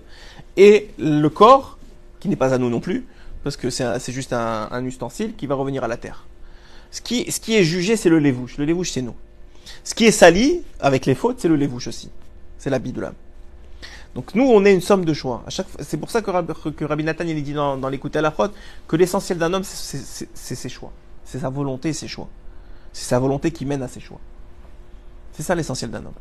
et 0.57 0.89
le 0.99 1.29
corps, 1.29 1.79
qui 2.21 2.29
n'est 2.29 2.37
pas 2.37 2.53
à 2.53 2.59
nous 2.59 2.71
non 2.71 2.81
plus, 2.81 3.07
parce 3.43 3.57
que 3.57 3.71
c'est 3.71 4.13
juste 4.13 4.33
un, 4.33 4.85
ustensile 4.85 5.35
qui 5.37 5.47
va 5.47 5.55
revenir 5.55 5.85
à 5.85 5.89
la 5.89 5.97
terre. 5.97 6.27
Ce 6.91 7.01
qui, 7.01 7.31
ce 7.31 7.41
qui 7.41 7.55
est 7.57 7.65
jugé, 7.65 7.97
c'est 7.97 8.09
le 8.09 8.19
levouche. 8.19 8.57
Le 8.57 8.65
levouche, 8.65 8.93
c'est 8.93 9.03
nous. 9.03 9.17
Ce 9.83 9.95
qui 9.95 10.05
est 10.05 10.13
sali, 10.13 10.63
avec 10.81 11.07
les 11.07 11.15
fautes, 11.15 11.41
c'est 11.41 11.49
le 11.49 11.57
levouche 11.57 11.89
aussi. 11.89 12.11
C'est 12.59 12.71
l'habit 12.71 12.93
de 12.93 13.01
l'âme. 13.01 13.15
Donc 14.15 14.35
nous, 14.35 14.45
on 14.45 14.65
est 14.65 14.73
une 14.73 14.81
somme 14.81 15.05
de 15.05 15.13
choix. 15.13 15.43
C'est 15.81 15.97
pour 15.97 16.11
ça 16.11 16.23
que, 16.23 16.31
Rab- 16.31 16.53
que 16.75 16.85
Rabbi 16.85 17.03
Nathan 17.03 17.25
il 17.27 17.43
dit 17.43 17.53
dans, 17.53 17.77
l'écoute 17.89 18.15
à 18.15 18.21
la 18.21 18.31
fraude 18.31 18.53
que 18.87 18.95
l'essentiel 18.97 19.39
d'un 19.39 19.53
homme, 19.53 19.65
c'est- 19.65 20.29
ses 20.35 20.69
choix. 20.69 20.93
C'est 21.25 21.41
sa 21.41 21.49
volonté 21.49 21.93
ses 21.93 22.07
choix. 22.07 22.29
C'est 22.93 23.07
sa 23.09 23.19
volonté 23.19 23.51
qui 23.51 23.67
mène 23.67 23.83
à 23.83 23.89
ses 23.89 24.01
choix. 24.01 24.21
C'est 25.33 25.43
ça 25.43 25.55
l'essentiel 25.57 25.91
d'un 25.91 26.05
homme. 26.07 26.13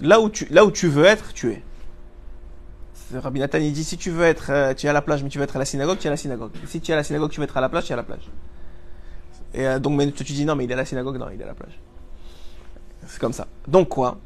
Là 0.00 0.20
où, 0.20 0.30
tu, 0.30 0.46
veux 0.88 1.04
être, 1.04 1.32
tu 1.34 1.50
es. 1.50 1.62
Rabbi 3.14 3.40
Nathan 3.40 3.58
il 3.58 3.72
dit 3.74 3.84
si 3.84 3.98
tu 3.98 4.10
veux 4.10 4.24
être, 4.24 4.46
euh, 4.50 4.72
tu 4.72 4.86
es 4.86 4.88
à 4.88 4.94
la 4.94 5.02
plage, 5.02 5.22
mais 5.22 5.28
tu 5.28 5.36
veux 5.36 5.44
être 5.44 5.56
à 5.56 5.58
la 5.58 5.66
synagogue, 5.66 5.98
tu 5.98 6.04
es 6.04 6.08
à 6.08 6.12
la 6.12 6.16
synagogue. 6.16 6.50
Si 6.66 6.80
tu 6.80 6.92
es 6.92 6.94
à 6.94 6.96
la 6.96 7.04
synagogue, 7.04 7.30
tu 7.30 7.40
veux 7.40 7.44
être 7.44 7.56
à 7.58 7.60
la 7.60 7.68
plage, 7.68 7.84
tu 7.84 7.90
es 7.90 7.92
à 7.92 7.96
la 7.96 8.02
plage. 8.04 8.30
Et 9.52 9.66
euh, 9.66 9.78
donc, 9.78 10.14
tu 10.14 10.24
dis 10.32 10.46
non, 10.46 10.56
mais 10.56 10.64
il 10.64 10.70
est 10.70 10.74
à 10.74 10.78
la 10.78 10.86
synagogue, 10.86 11.18
non, 11.18 11.26
il 11.32 11.38
est 11.38 11.44
à 11.44 11.48
la 11.48 11.54
plage. 11.54 11.78
C'est 13.06 13.20
comme 13.20 13.34
ça. 13.34 13.48
Donc 13.68 13.90
quoi? 13.90 14.18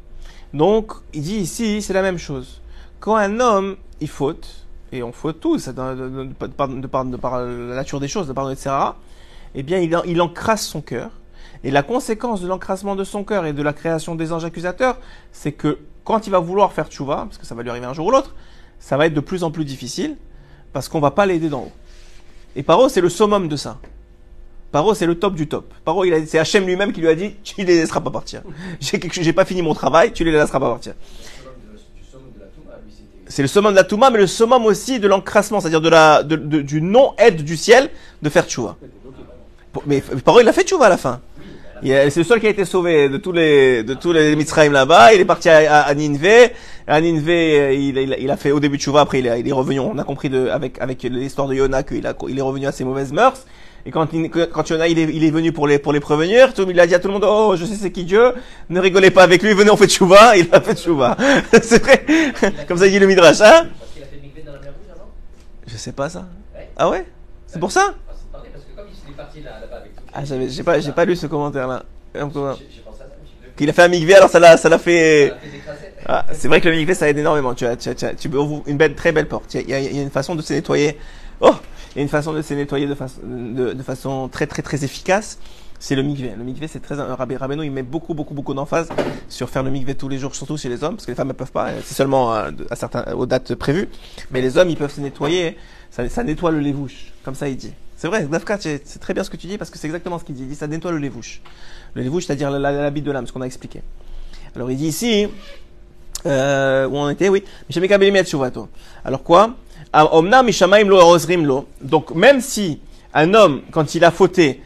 Donc, 0.54 0.92
il 1.12 1.22
dit 1.22 1.38
ici, 1.38 1.82
c'est 1.82 1.92
la 1.94 2.02
même 2.02 2.18
chose. 2.18 2.62
Quand 3.06 3.14
un 3.14 3.38
homme, 3.38 3.76
il 4.00 4.08
faute, 4.08 4.66
et 4.90 5.04
on 5.04 5.12
faute 5.12 5.38
tous, 5.38 5.68
de, 5.68 6.32
par, 6.48 6.66
de 7.04 7.16
par- 7.16 7.40
la 7.40 7.76
nature 7.76 8.00
des 8.00 8.08
choses, 8.08 8.26
de 8.26 8.32
par 8.32 8.50
etc., 8.50 8.74
eh 9.54 9.62
bien, 9.62 9.78
il, 9.78 9.96
il 10.06 10.20
encrasse 10.20 10.66
son 10.66 10.80
cœur. 10.80 11.10
Et 11.62 11.70
la 11.70 11.84
conséquence 11.84 12.40
de 12.40 12.48
l'encrassement 12.48 12.96
de 12.96 13.04
son 13.04 13.22
cœur 13.22 13.46
et 13.46 13.52
de 13.52 13.62
la 13.62 13.72
création 13.72 14.16
des 14.16 14.32
anges 14.32 14.44
accusateurs, 14.44 14.98
c'est 15.30 15.52
que 15.52 15.78
quand 16.02 16.26
il 16.26 16.30
va 16.30 16.40
vouloir 16.40 16.72
faire 16.72 16.88
tchouva, 16.88 17.26
parce 17.28 17.38
que 17.38 17.46
ça 17.46 17.54
va 17.54 17.62
lui 17.62 17.70
arriver 17.70 17.86
un 17.86 17.92
jour 17.92 18.06
ou 18.06 18.10
l'autre, 18.10 18.34
ça 18.80 18.96
va 18.96 19.06
être 19.06 19.14
de 19.14 19.20
plus 19.20 19.44
en 19.44 19.52
plus 19.52 19.64
difficile, 19.64 20.16
parce 20.72 20.88
qu'on 20.88 20.98
va 20.98 21.12
pas 21.12 21.26
l'aider 21.26 21.48
d'en 21.48 21.60
haut. 21.60 21.72
Et 22.56 22.64
Paro, 22.64 22.88
c'est 22.88 23.00
le 23.00 23.08
summum 23.08 23.46
de 23.46 23.54
ça. 23.54 23.78
Paro, 24.72 24.94
c'est 24.94 25.06
le 25.06 25.16
top 25.16 25.36
du 25.36 25.46
top. 25.46 25.72
Paro, 25.84 26.04
il 26.04 26.26
c'est 26.26 26.40
Hachem 26.40 26.66
lui-même 26.66 26.92
qui 26.92 27.02
lui 27.02 27.08
a 27.08 27.14
dit, 27.14 27.36
tu 27.44 27.54
les 27.58 27.66
laisseras 27.66 28.00
pas 28.00 28.10
partir. 28.10 28.42
J'ai 28.80 28.98
quelque 28.98 29.22
j'ai 29.22 29.32
pas 29.32 29.44
fini 29.44 29.62
mon 29.62 29.74
travail, 29.74 30.12
tu 30.12 30.24
les 30.24 30.32
laisseras 30.32 30.58
pas 30.58 30.70
partir. 30.70 30.94
C'est 33.28 33.42
le 33.42 33.48
summum 33.48 33.72
de 33.72 33.76
la 33.76 33.84
Touma, 33.84 34.10
mais 34.10 34.18
le 34.18 34.26
summum 34.26 34.64
aussi 34.66 35.00
de 35.00 35.08
l'encrassement, 35.08 35.60
c'est-à-dire 35.60 35.80
de 35.80 35.88
la, 35.88 36.22
de, 36.22 36.36
de- 36.36 36.60
du 36.62 36.80
non-aide 36.80 37.42
du 37.42 37.56
ciel 37.56 37.90
de 38.22 38.28
faire 38.28 38.46
tchouva. 38.46 38.76
Mais 39.86 40.00
Paro, 40.24 40.40
il 40.40 40.48
a 40.48 40.52
fait 40.52 40.62
tchouva 40.62 40.86
à 40.86 40.88
la 40.90 40.96
fin. 40.96 41.20
C'est 41.82 42.16
le 42.16 42.24
seul 42.24 42.40
qui 42.40 42.46
a 42.46 42.50
été 42.50 42.64
sauvé 42.64 43.08
de 43.10 43.18
tous 43.18 43.32
les, 43.32 43.82
de 43.82 43.92
tous 43.94 44.12
les 44.12 44.34
là-bas. 44.70 45.12
Il 45.12 45.20
est 45.20 45.24
parti 45.26 45.48
à, 45.50 45.56
à, 45.58 45.80
à 45.82 45.94
Nineveh. 45.94 46.52
À 46.86 47.00
Nineveh, 47.00 47.58
euh, 47.60 47.72
il, 47.74 47.98
il, 47.98 48.16
il 48.18 48.30
a 48.30 48.36
fait 48.38 48.50
au 48.52 48.60
début 48.60 48.78
tchouva, 48.78 49.00
après 49.02 49.18
il, 49.18 49.26
il 49.38 49.46
est 49.48 49.52
revenu. 49.52 49.80
On 49.80 49.98
a 49.98 50.04
compris 50.04 50.30
de, 50.30 50.48
avec, 50.48 50.80
avec 50.80 51.02
l'histoire 51.02 51.48
de 51.48 51.54
Yona 51.54 51.82
qu'il 51.82 52.08
il 52.28 52.38
est 52.38 52.42
revenu 52.42 52.66
à 52.66 52.72
ses 52.72 52.84
mauvaises 52.84 53.12
mœurs. 53.12 53.44
Et 53.86 53.90
quand, 53.92 54.12
il- 54.12 54.28
quand 54.28 54.68
Yona 54.68 54.88
il 54.88 54.98
est, 54.98 55.04
il 55.04 55.22
est 55.24 55.30
venu 55.30 55.52
pour 55.52 55.66
les, 55.68 55.78
pour 55.78 55.92
les 55.92 56.00
prévenir, 56.00 56.52
tout, 56.52 56.66
il 56.68 56.78
a 56.80 56.86
dit 56.88 56.94
à 56.94 56.98
tout 56.98 57.06
le 57.06 57.14
monde, 57.14 57.24
oh, 57.26 57.54
je 57.56 57.64
sais 57.64 57.76
c'est 57.76 57.92
qui 57.92 58.04
Dieu, 58.04 58.32
ne 58.68 58.80
rigolez 58.80 59.12
pas 59.12 59.22
avec 59.22 59.42
lui, 59.42 59.54
venez 59.54 59.70
on 59.70 59.76
fait 59.76 59.86
tchouva, 59.86 60.36
il 60.36 60.48
a 60.52 60.60
fait 60.60 60.74
tchouva. 60.74 61.16
c'est 61.62 61.80
vrai. 61.82 62.04
Comme 62.66 62.78
ça 62.78 62.86
il 62.86 62.90
dit 62.92 62.98
le 62.98 63.06
Midrash, 63.06 63.40
hein? 63.40 63.66
Parce 63.78 63.92
qu'il 63.94 64.02
a 64.02 64.06
fait 64.06 64.16
le 64.16 64.22
mikvé 64.22 64.42
dans 64.42 64.52
la 64.52 64.58
mer 64.58 64.70
rouge 64.76 64.90
avant? 64.92 65.08
Je 65.68 65.76
sais 65.76 65.92
pas 65.92 66.08
ça. 66.08 66.26
Ouais. 66.54 66.68
Ah 66.76 66.90
ouais? 66.90 67.06
C'est 67.46 67.60
pour 67.60 67.70
ça? 67.70 67.94
Ah, 68.08 68.12
c'est 68.18 68.32
parlé 68.32 68.48
parce 68.52 68.64
que 68.64 68.76
comme 68.76 68.86
il 69.06 69.12
est 69.12 69.16
parti 69.16 69.40
là- 69.42 69.60
là-bas 69.60 69.76
avec 69.76 69.94
tout. 69.94 70.02
Ah, 70.12 70.24
j'avais, 70.24 70.48
j'ai 70.48 70.62
pas, 70.64 70.80
j'ai 70.80 70.92
pas 70.92 71.04
lu 71.04 71.14
ce 71.14 71.26
commentaire 71.28 71.68
là. 71.68 71.84
J'ai 72.14 72.20
j'ai 72.20 72.26
pensé 72.26 72.38
à 72.40 72.54
ça, 72.54 72.58
je 72.58 73.22
me 73.22 73.26
suis 73.26 73.36
dit, 73.40 73.56
Qu'il 73.56 73.70
a 73.70 73.72
fait 73.72 73.82
un 73.82 73.88
migvé, 73.88 74.14
alors 74.16 74.30
ça 74.30 74.40
l'a, 74.40 74.56
ça 74.56 74.68
l'a 74.68 74.78
fait, 74.80 75.28
ça 75.28 75.34
a 75.36 75.38
fait 75.38 75.50
des 75.50 75.58
crassettes. 75.58 75.94
Ah, 76.08 76.24
c'est 76.32 76.48
vrai 76.48 76.60
que 76.60 76.68
le 76.68 76.74
mikvé 76.74 76.94
ça 76.94 77.08
aide 77.08 77.18
énormément. 77.18 77.54
Tu 77.54 77.64
as, 77.66 77.76
tu 77.76 77.88
as, 77.88 77.94
tu 77.94 78.04
as, 78.04 78.14
tu 78.14 78.26
ouvres 78.28 78.62
une 78.66 78.76
belle, 78.78 78.96
très 78.96 79.12
belle 79.12 79.28
porte. 79.28 79.54
Y 79.54 79.58
a- 79.72 79.78
il 79.78 79.96
y 79.96 79.98
a 80.00 80.02
une 80.02 80.10
façon 80.10 80.34
de 80.34 80.42
se 80.42 80.52
nettoyer. 80.52 80.98
Oh, 81.40 81.54
il 81.94 81.96
y 81.96 82.00
a 82.00 82.02
une 82.02 82.08
façon 82.08 82.32
de 82.32 82.42
se 82.42 82.54
nettoyer 82.54 82.86
de, 82.86 82.94
façon 82.94 83.20
de, 83.24 83.72
de 83.72 83.82
façon 83.82 84.28
très 84.28 84.46
très 84.46 84.62
très 84.62 84.84
efficace. 84.84 85.38
C'est 85.78 85.94
le 85.94 86.02
mikvé. 86.02 86.32
Le 86.36 86.42
mikvé 86.44 86.68
c'est 86.68 86.80
très. 86.80 86.94
Rabbi 86.94 87.36
Rabbeinu 87.36 87.64
il 87.64 87.70
met 87.70 87.82
beaucoup 87.82 88.14
beaucoup 88.14 88.32
beaucoup 88.32 88.54
d'emphase 88.54 88.88
sur 89.28 89.50
faire 89.50 89.62
le 89.62 89.70
mikvé 89.70 89.94
tous 89.94 90.08
les 90.08 90.18
jours, 90.18 90.34
surtout 90.34 90.56
chez 90.56 90.70
les 90.70 90.82
hommes, 90.82 90.94
parce 90.96 91.04
que 91.04 91.10
les 91.10 91.14
femmes 91.16 91.28
elles 91.28 91.36
peuvent 91.36 91.52
pas. 91.52 91.68
C'est 91.84 91.94
seulement 91.94 92.32
à, 92.32 92.50
à 92.70 92.76
certains 92.76 93.12
aux 93.12 93.26
dates 93.26 93.54
prévues. 93.54 93.88
Mais 94.30 94.40
les 94.40 94.56
hommes 94.56 94.70
ils 94.70 94.76
peuvent 94.76 94.92
se 94.94 95.00
nettoyer. 95.00 95.56
Ça, 95.90 96.08
ça 96.08 96.24
nettoie 96.24 96.50
le 96.50 96.60
lévouche, 96.60 97.12
comme 97.24 97.34
ça 97.34 97.48
il 97.48 97.56
dit. 97.56 97.72
C'est 97.96 98.08
vrai, 98.08 98.24
Dafka, 98.24 98.58
c'est 98.58 98.98
très 98.98 99.14
bien 99.14 99.24
ce 99.24 99.30
que 99.30 99.36
tu 99.38 99.46
dis 99.46 99.56
parce 99.56 99.70
que 99.70 99.78
c'est 99.78 99.86
exactement 99.86 100.18
ce 100.18 100.24
qu'il 100.24 100.34
dit. 100.34 100.42
Il 100.42 100.48
dit 100.48 100.54
ça 100.54 100.66
nettoie 100.66 100.92
le 100.92 100.98
lévouche. 100.98 101.40
Le 101.94 102.02
lévouche, 102.02 102.26
c'est-à-dire 102.26 102.50
la- 102.50 102.72
l'habit 102.72 103.00
de 103.02 103.10
l'âme, 103.10 103.26
ce 103.26 103.32
qu'on 103.32 103.40
a 103.40 103.46
expliqué. 103.46 103.82
Alors 104.54 104.70
il 104.70 104.76
dit 104.76 104.86
ici, 104.88 105.28
euh, 106.26 106.86
où 106.88 106.96
on 106.96 107.08
était, 107.08 107.28
oui. 107.28 107.44
Alors 109.04 109.22
quoi? 109.22 109.54
Ah. 109.98 110.10
Donc 111.80 112.14
même 112.14 112.40
si 112.40 112.80
un 113.14 113.32
homme, 113.32 113.62
quand 113.70 113.94
il 113.94 114.04
a 114.04 114.10
fauté 114.10 114.60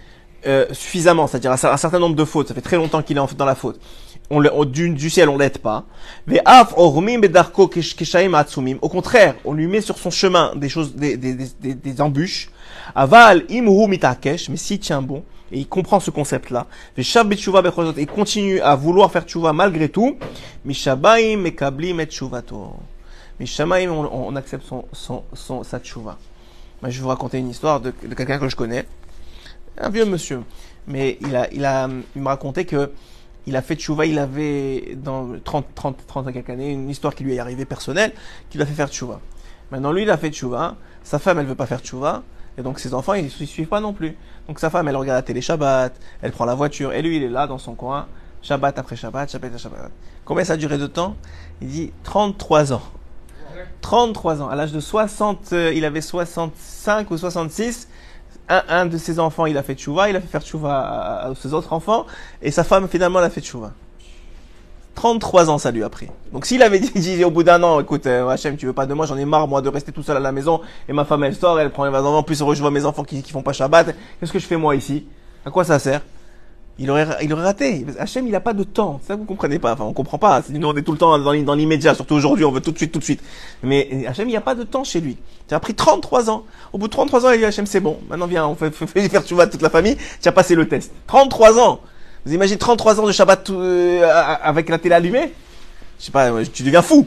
euh, 0.46 0.66
suffisamment, 0.72 1.26
c'est-à-dire 1.28 1.52
un, 1.52 1.56
cer- 1.56 1.72
un 1.72 1.76
certain 1.76 2.00
nombre 2.00 2.16
de 2.16 2.24
fautes, 2.24 2.48
ça 2.48 2.54
fait 2.54 2.60
très 2.60 2.76
longtemps 2.76 3.00
qu'il 3.02 3.16
est 3.16 3.36
dans 3.36 3.44
la 3.44 3.54
faute, 3.54 3.78
du, 4.66 5.10
ciel 5.10 5.28
on 5.28 5.38
l'aide 5.38 5.58
pas. 5.58 5.84
Atsumim. 8.34 8.78
Au 8.82 8.88
contraire, 8.88 9.34
on 9.44 9.52
lui 9.52 9.66
met 9.66 9.80
sur 9.80 9.98
son 9.98 10.10
chemin 10.10 10.52
des 10.56 10.68
choses, 10.68 10.94
des, 10.96 12.00
embûches. 12.00 12.50
Aval 12.94 13.44
imhu 13.48 13.86
mitakesh, 13.86 14.48
mais 14.48 14.56
s'il 14.56 14.80
tient 14.80 15.02
bon, 15.02 15.22
et 15.52 15.58
il 15.58 15.68
comprend 15.68 16.00
ce 16.00 16.10
concept-là, 16.10 16.66
et 16.96 18.06
continue 18.06 18.60
à 18.60 18.74
vouloir 18.74 19.12
faire 19.12 19.24
tchouva 19.24 19.52
malgré 19.52 19.88
tout, 19.88 20.16
mekablim 20.64 22.00
et 22.00 22.08
tchouvato. 23.44 23.66
Mishamaim, 23.66 23.90
on, 23.90 24.36
accepte 24.36 24.66
son, 24.66 24.84
son, 24.92 25.24
son, 25.32 25.64
sa 25.64 25.80
tchouva. 25.80 26.18
Je 26.82 26.88
vais 26.88 26.98
vous 27.02 27.08
raconter 27.08 27.38
une 27.38 27.50
histoire 27.50 27.80
de, 27.80 27.90
quelqu'un 27.90 28.38
que 28.38 28.48
je 28.48 28.56
connais. 28.56 28.86
Un 29.78 29.90
vieux 29.90 30.04
monsieur. 30.04 30.42
Mais 30.86 31.18
il 31.20 31.36
a, 31.36 31.52
il 31.52 31.64
a, 31.64 31.88
il 32.16 32.22
raconté 32.22 32.64
que 32.64 32.92
il 33.46 33.56
a 33.56 33.62
fait 33.62 33.74
tchouva, 33.74 34.04
il 34.06 34.18
avait, 34.18 34.96
dans 34.96 35.38
30, 35.42 35.66
30, 35.74 36.06
30 36.06 36.28
à 36.28 36.32
quelques 36.32 36.50
années, 36.50 36.70
une 36.70 36.90
histoire 36.90 37.14
qui 37.14 37.24
lui 37.24 37.34
est 37.34 37.38
arrivée 37.38 37.64
personnelle, 37.64 38.12
qui 38.50 38.58
l'a 38.58 38.66
fait 38.66 38.74
faire 38.74 38.88
tchouva. 38.88 39.20
Maintenant, 39.70 39.92
lui, 39.92 40.02
il 40.02 40.10
a 40.10 40.18
fait 40.18 40.30
tchouva. 40.30 40.76
Sa 41.02 41.18
femme, 41.18 41.38
elle 41.38 41.46
veut 41.46 41.54
pas 41.54 41.66
faire 41.66 41.80
tchouva. 41.80 42.22
Et 42.58 42.62
donc 42.62 42.78
ses 42.78 42.92
enfants, 42.92 43.14
ils 43.14 43.24
ne 43.24 43.28
suivent 43.28 43.68
pas 43.68 43.80
non 43.80 43.92
plus. 43.92 44.16
Donc 44.46 44.58
sa 44.58 44.68
femme, 44.68 44.88
elle 44.88 44.96
regarde 44.96 45.16
la 45.16 45.22
télé 45.22 45.40
Shabbat, 45.40 45.98
elle 46.20 46.32
prend 46.32 46.44
la 46.44 46.54
voiture, 46.54 46.92
et 46.92 47.00
lui, 47.00 47.16
il 47.16 47.22
est 47.22 47.28
là 47.28 47.46
dans 47.46 47.58
son 47.58 47.74
coin, 47.74 48.06
Shabbat 48.42 48.78
après 48.78 48.96
Shabbat, 48.96 49.30
Shabbat 49.30 49.50
après 49.50 49.62
Shabbat. 49.62 49.90
Combien 50.24 50.44
ça 50.44 50.54
a 50.54 50.56
duré 50.56 50.76
de 50.76 50.86
temps? 50.86 51.16
Il 51.62 51.68
dit 51.68 51.92
33 52.02 52.72
ans. 52.72 52.82
33 53.80 54.42
ans. 54.42 54.48
À 54.48 54.54
l'âge 54.54 54.72
de 54.72 54.80
60, 54.80 55.52
euh, 55.52 55.72
il 55.74 55.84
avait 55.84 56.00
65 56.00 57.10
ou 57.10 57.18
66. 57.18 57.88
Un, 58.48 58.62
un 58.68 58.86
de 58.86 58.98
ses 58.98 59.20
enfants, 59.20 59.46
il 59.46 59.56
a 59.56 59.62
fait 59.62 59.74
tchouva, 59.74 60.10
il 60.10 60.16
a 60.16 60.20
fait 60.20 60.26
faire 60.26 60.42
tchouva 60.42 60.80
à, 60.80 61.28
à 61.28 61.34
ses 61.34 61.54
autres 61.54 61.72
enfants, 61.72 62.04
et 62.42 62.50
sa 62.50 62.64
femme, 62.64 62.88
finalement, 62.88 63.20
elle 63.20 63.26
a 63.26 63.30
fait 63.30 63.40
tchouva. 63.40 63.72
33 64.96 65.50
ans, 65.50 65.58
ça 65.58 65.70
lui 65.70 65.82
a 65.84 65.88
pris. 65.88 66.08
Donc 66.32 66.46
s'il 66.46 66.62
avait 66.62 66.78
dit, 66.80 66.90
dit 66.90 67.24
au 67.24 67.30
bout 67.30 67.42
d'un 67.42 67.62
an, 67.62 67.80
écoute, 67.80 68.06
euh, 68.06 68.28
Hachem, 68.28 68.56
tu 68.56 68.66
veux 68.66 68.72
pas 68.72 68.86
de 68.86 68.94
moi, 68.94 69.06
j'en 69.06 69.16
ai 69.16 69.24
marre, 69.24 69.46
moi, 69.46 69.62
de 69.62 69.68
rester 69.68 69.92
tout 69.92 70.02
seul 70.02 70.16
à 70.16 70.20
la 70.20 70.32
maison, 70.32 70.60
et 70.88 70.92
ma 70.92 71.04
femme, 71.04 71.24
elle 71.24 71.34
sort, 71.36 71.60
elle 71.60 71.70
prend 71.70 71.84
les 71.84 71.96
enfants, 71.96 72.18
en 72.18 72.22
plus, 72.22 72.38
je 72.38 72.60
vois 72.60 72.70
mes 72.70 72.84
enfants 72.84 73.04
qui, 73.04 73.22
qui 73.22 73.30
font 73.32 73.42
pas 73.42 73.52
Shabbat, 73.52 73.94
qu'est-ce 74.18 74.32
que 74.32 74.38
je 74.38 74.46
fais 74.46 74.56
moi 74.56 74.74
ici? 74.74 75.06
À 75.46 75.50
quoi 75.50 75.64
ça 75.64 75.78
sert? 75.78 76.02
Il 76.80 76.90
aurait, 76.90 77.06
il 77.22 77.32
aurait 77.32 77.42
raté. 77.42 77.84
Hachem, 77.98 78.26
il 78.26 78.34
a 78.34 78.40
pas 78.40 78.54
de 78.54 78.64
temps. 78.64 79.00
Ça, 79.06 79.14
vous 79.14 79.24
comprenez 79.24 79.58
pas. 79.58 79.74
Enfin, 79.74 79.84
on 79.84 79.92
comprend 79.92 80.16
pas. 80.16 80.42
Nous, 80.48 80.66
on 80.66 80.74
est 80.74 80.82
tout 80.82 80.92
le 80.92 80.98
temps 80.98 81.18
dans, 81.18 81.54
l'immédiat. 81.54 81.94
Surtout 81.94 82.14
aujourd'hui, 82.14 82.46
on 82.46 82.50
veut 82.50 82.62
tout 82.62 82.72
de 82.72 82.78
suite, 82.78 82.90
tout 82.90 82.98
de 82.98 83.04
suite. 83.04 83.20
Mais 83.62 84.06
Hachem, 84.08 84.26
il 84.26 84.30
n'y 84.30 84.36
a 84.36 84.40
pas 84.40 84.54
de 84.54 84.62
temps 84.62 84.82
chez 84.82 85.00
lui. 85.00 85.18
Tu 85.46 85.54
as 85.54 85.60
pris 85.60 85.74
33 85.74 86.30
ans. 86.30 86.44
Au 86.72 86.78
bout 86.78 86.88
de 86.88 86.92
33 86.92 87.26
ans, 87.26 87.30
il 87.32 87.38
dit 87.38 87.44
Hachem, 87.44 87.66
c'est 87.66 87.80
bon. 87.80 87.98
Maintenant, 88.08 88.26
viens, 88.26 88.46
on 88.46 88.54
fait, 88.54 88.70
faire 89.10 89.24
tu 89.24 89.34
vois 89.34 89.46
toute 89.46 89.60
la 89.60 89.68
famille. 89.68 89.98
Tu 90.22 90.28
as 90.28 90.32
passé 90.32 90.54
le 90.54 90.66
test. 90.66 90.90
33 91.06 91.60
ans. 91.60 91.80
Vous 92.24 92.32
imaginez 92.32 92.58
33 92.58 92.98
ans 93.00 93.06
de 93.06 93.12
Shabbat 93.12 93.50
euh, 93.50 94.10
avec 94.42 94.70
la 94.70 94.78
télé 94.78 94.94
allumée? 94.94 95.32
Je 95.98 96.06
sais 96.06 96.12
pas, 96.12 96.30
tu 96.50 96.62
deviens 96.62 96.82
fou. 96.82 97.06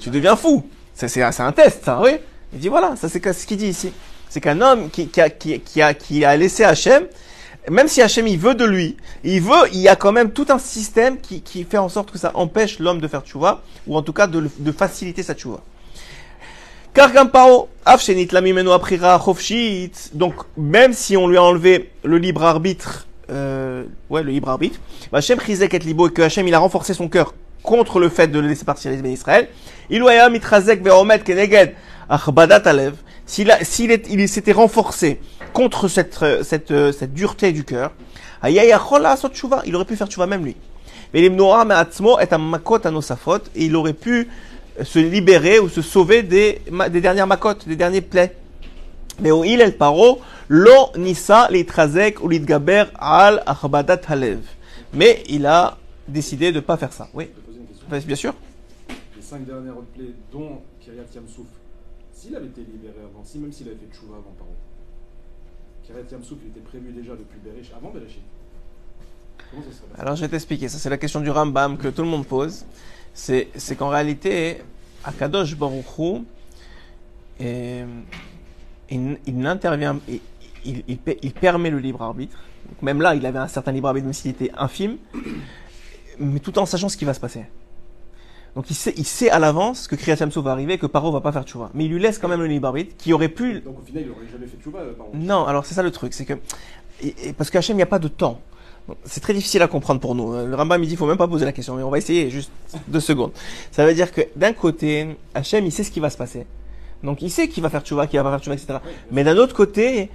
Tu 0.00 0.08
deviens 0.08 0.34
fou. 0.34 0.64
C'est, 0.94 1.22
un 1.22 1.52
test, 1.52 1.84
ça, 1.84 2.00
oui. 2.02 2.12
Il 2.54 2.58
dit 2.58 2.68
voilà, 2.68 2.96
ça 2.96 3.08
c'est 3.08 3.32
ce 3.32 3.46
qu'il 3.46 3.58
dit 3.58 3.68
ici. 3.68 3.92
C'est 4.30 4.40
qu'un 4.40 4.60
homme 4.60 4.88
qui, 4.90 5.08
a, 5.20 5.28
qui, 5.28 5.60
qui, 5.60 5.82
a, 5.82 5.94
qui 5.94 6.24
a 6.24 6.36
laissé 6.36 6.64
Hachem, 6.64 7.04
même 7.70 7.88
si 7.88 8.02
Hachem 8.02 8.26
il 8.26 8.38
veut 8.38 8.54
de 8.54 8.64
lui, 8.64 8.96
il 9.24 9.40
veut, 9.40 9.68
il 9.72 9.80
y 9.80 9.88
a 9.88 9.96
quand 9.96 10.12
même 10.12 10.30
tout 10.30 10.46
un 10.48 10.58
système 10.58 11.18
qui, 11.20 11.42
fait 11.68 11.78
en 11.78 11.88
sorte 11.88 12.10
que 12.10 12.18
ça 12.18 12.30
empêche 12.34 12.78
l'homme 12.78 13.00
de 13.00 13.08
faire 13.08 13.22
tchouva, 13.22 13.62
ou 13.86 13.96
en 13.96 14.02
tout 14.02 14.12
cas 14.12 14.26
de, 14.26 14.48
faciliter 14.72 15.22
sa 15.22 15.34
tchouva. 15.34 15.60
Car 16.94 17.10
donc 20.14 20.34
même 20.56 20.92
si 20.92 21.16
on 21.16 21.28
lui 21.28 21.36
a 21.36 21.42
enlevé 21.42 21.90
le 22.02 22.18
libre 22.18 22.44
arbitre, 22.44 23.06
euh, 23.30 23.84
ouais, 24.10 24.22
le 24.22 24.32
libre 24.32 24.48
arbitre, 24.48 24.80
Hachem 25.12 25.38
Chizek 25.40 25.74
et 25.74 25.78
Libo, 25.80 26.08
et 26.08 26.12
que 26.12 26.22
Hachem 26.22 26.48
il 26.48 26.54
a 26.54 26.58
renforcé 26.58 26.94
son 26.94 27.08
cœur 27.08 27.34
contre 27.62 27.98
le 28.00 28.08
fait 28.08 28.28
de 28.28 28.38
le 28.38 28.48
laisser 28.48 28.64
partir 28.64 28.90
les 28.90 29.10
Israël, 29.10 29.48
il 29.90 30.00
lui 30.00 30.08
a 30.08 30.28
mitrazek 30.28 30.82
ve'omet 30.82 31.20
keneged 31.20 31.74
achbadat 32.08 32.62
alev, 32.64 32.94
s'il 33.28 33.56
s'il 33.62 33.92
il 34.08 34.28
s'était 34.28 34.52
renforcé 34.52 35.20
contre 35.52 35.86
cette, 35.86 36.18
cette, 36.42 36.92
cette 36.92 37.12
dureté 37.14 37.52
du 37.52 37.62
cœur, 37.62 37.92
il 38.44 39.76
aurait 39.76 39.84
pu 39.84 39.96
faire 39.96 40.08
tchouva 40.08 40.26
même 40.26 40.44
lui. 40.44 40.56
Mais 41.14 41.20
et 41.20 41.34
il 43.54 43.76
aurait 43.76 43.92
pu 43.92 44.28
se 44.82 44.98
libérer 44.98 45.58
ou 45.58 45.68
se 45.68 45.82
sauver 45.82 46.22
des, 46.22 46.62
des 46.90 47.00
dernières 47.00 47.26
makotes, 47.26 47.68
des 47.68 47.76
derniers 47.76 48.00
plaies. 48.00 48.34
Mais 49.20 49.30
au 49.30 49.44
il 49.44 49.60
el 49.60 49.76
paro, 49.76 50.20
lo 50.48 50.90
nisa 50.96 51.48
litrazek 51.50 52.22
ou 52.22 52.28
litgaber 52.28 52.84
al 52.98 53.42
achbadat 53.46 54.00
halev. 54.08 54.38
Mais 54.94 55.22
il 55.28 55.44
a 55.44 55.76
décidé 56.06 56.52
de 56.52 56.56
ne 56.56 56.60
pas 56.60 56.76
faire 56.76 56.92
ça. 56.92 57.08
Oui. 57.12 57.28
Bien 58.06 58.16
sûr. 58.16 58.32
Les 59.16 59.22
cinq 59.22 59.44
dernières 59.44 59.74
plaies, 59.94 60.14
dont 60.32 60.62
Kiryat 60.80 61.02
Yamsouf, 61.14 61.46
s'il 62.18 62.34
avait 62.34 62.46
été 62.46 62.62
libéré 62.62 62.96
avant, 62.98 63.24
si 63.24 63.38
même 63.38 63.52
s'il 63.52 63.68
avait 63.68 63.76
fait 63.76 63.94
tchouva 63.94 64.16
avant 64.16 64.34
paro, 64.36 64.50
Kiryat 65.84 66.10
Yamsouf 66.10 66.38
il 66.42 66.48
était 66.48 66.60
prévu 66.60 66.92
déjà 66.92 67.12
depuis 67.12 67.38
Bereshit, 67.38 67.72
avant 67.74 67.90
Bereshit. 67.90 68.22
Alors 69.96 70.16
je 70.16 70.22
vais 70.22 70.28
t'expliquer. 70.28 70.68
Ça 70.68 70.78
c'est 70.78 70.90
la 70.90 70.98
question 70.98 71.20
du 71.20 71.30
Rambam 71.30 71.78
que 71.78 71.88
tout 71.88 72.02
le 72.02 72.08
monde 72.08 72.26
pose. 72.26 72.66
C'est, 73.14 73.48
qu'en 73.76 73.88
réalité, 73.88 74.58
Akadosh 75.04 75.56
Baruch 75.56 75.98
Hu, 75.98 76.22
euh, 77.40 77.86
il, 78.90 79.38
n'intervient, 79.38 79.98
permet 81.40 81.70
le 81.70 81.78
libre 81.78 82.02
arbitre. 82.02 82.38
Même 82.82 83.00
là, 83.00 83.14
il 83.14 83.24
avait 83.26 83.38
un 83.38 83.48
certain 83.48 83.72
libre 83.72 83.88
arbitre, 83.88 84.06
même 84.06 84.12
s'il 84.12 84.30
était 84.30 84.52
infime, 84.56 84.98
mais 86.18 86.38
tout 86.38 86.56
en 86.58 86.66
sachant 86.66 86.88
ce 86.88 86.96
qui 86.96 87.04
va 87.04 87.14
se 87.14 87.20
passer. 87.20 87.46
Donc 88.58 88.68
il 88.70 88.74
sait, 88.74 88.92
il 88.96 89.04
sait 89.06 89.30
à 89.30 89.38
l'avance 89.38 89.86
que 89.86 89.94
Kriyat 89.94 90.16
va 90.16 90.50
arriver 90.50 90.72
et 90.72 90.78
que 90.78 90.86
Paro 90.86 91.12
va 91.12 91.20
pas 91.20 91.30
faire 91.30 91.44
tchouva. 91.44 91.70
Mais 91.74 91.84
il 91.84 91.92
lui 91.92 92.00
laisse 92.02 92.18
quand 92.18 92.26
même 92.26 92.40
le 92.40 92.48
libre 92.48 92.66
arbitre 92.66 92.96
qui 92.98 93.12
aurait 93.12 93.28
pu. 93.28 93.60
Donc 93.60 93.76
au 93.80 93.86
final, 93.86 94.02
il 94.02 94.08
n'aurait 94.08 94.26
jamais 94.32 94.48
fait 94.48 94.56
tchouva, 94.60 94.80
euh. 94.80 94.94
Non, 95.14 95.46
alors 95.46 95.64
c'est 95.64 95.76
ça 95.76 95.84
le 95.84 95.92
truc, 95.92 96.12
c'est 96.12 96.24
que 96.24 96.32
et- 97.00 97.14
et 97.28 97.32
parce 97.32 97.50
qu'Hachem, 97.50 97.74
il 97.74 97.76
n'y 97.76 97.84
a 97.84 97.86
pas 97.86 98.00
de 98.00 98.08
temps. 98.08 98.40
C'est 99.04 99.20
très 99.20 99.32
difficile 99.32 99.62
à 99.62 99.68
comprendre 99.68 100.00
pour 100.00 100.16
nous. 100.16 100.32
Le 100.44 100.52
Rambam 100.56 100.82
il 100.82 100.88
dit, 100.88 100.96
faut 100.96 101.06
même 101.06 101.16
pas 101.16 101.28
poser 101.28 101.44
la 101.44 101.52
question, 101.52 101.76
mais 101.76 101.84
on 101.84 101.88
va 101.90 101.98
essayer 101.98 102.30
juste 102.30 102.50
deux 102.88 102.98
secondes. 102.98 103.30
Ça 103.70 103.86
veut 103.86 103.94
dire 103.94 104.10
que 104.10 104.22
d'un 104.34 104.52
côté, 104.52 105.16
Hachem, 105.34 105.64
il 105.64 105.70
sait 105.70 105.84
ce 105.84 105.92
qui 105.92 106.00
va 106.00 106.10
se 106.10 106.16
passer. 106.16 106.44
Donc 107.04 107.22
il 107.22 107.30
sait 107.30 107.46
qu'il 107.46 107.62
va 107.62 107.70
faire 107.70 107.82
tchouva, 107.82 108.08
qu'il 108.08 108.18
va 108.18 108.24
pas 108.24 108.30
faire 108.30 108.40
tchouva, 108.40 108.56
etc. 108.56 108.80
Mais 109.12 109.22
d'un 109.22 109.36
autre 109.36 109.54
côté, 109.54 110.10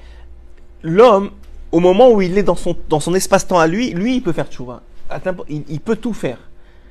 l'homme, 0.82 1.32
au 1.72 1.80
moment 1.80 2.12
où 2.12 2.22
il 2.22 2.38
est 2.38 2.44
dans 2.44 2.58
son, 2.58 2.76
dans 2.90 3.00
son 3.00 3.16
espace-temps 3.16 3.58
à 3.58 3.68
lui, 3.68 3.92
lui, 3.92 4.18
il 4.18 4.22
peut 4.22 4.34
faire 4.34 4.50
tchouva. 4.50 4.82
Il 5.48 5.80
peut 5.80 5.96
tout 5.96 6.12
faire. 6.14 6.40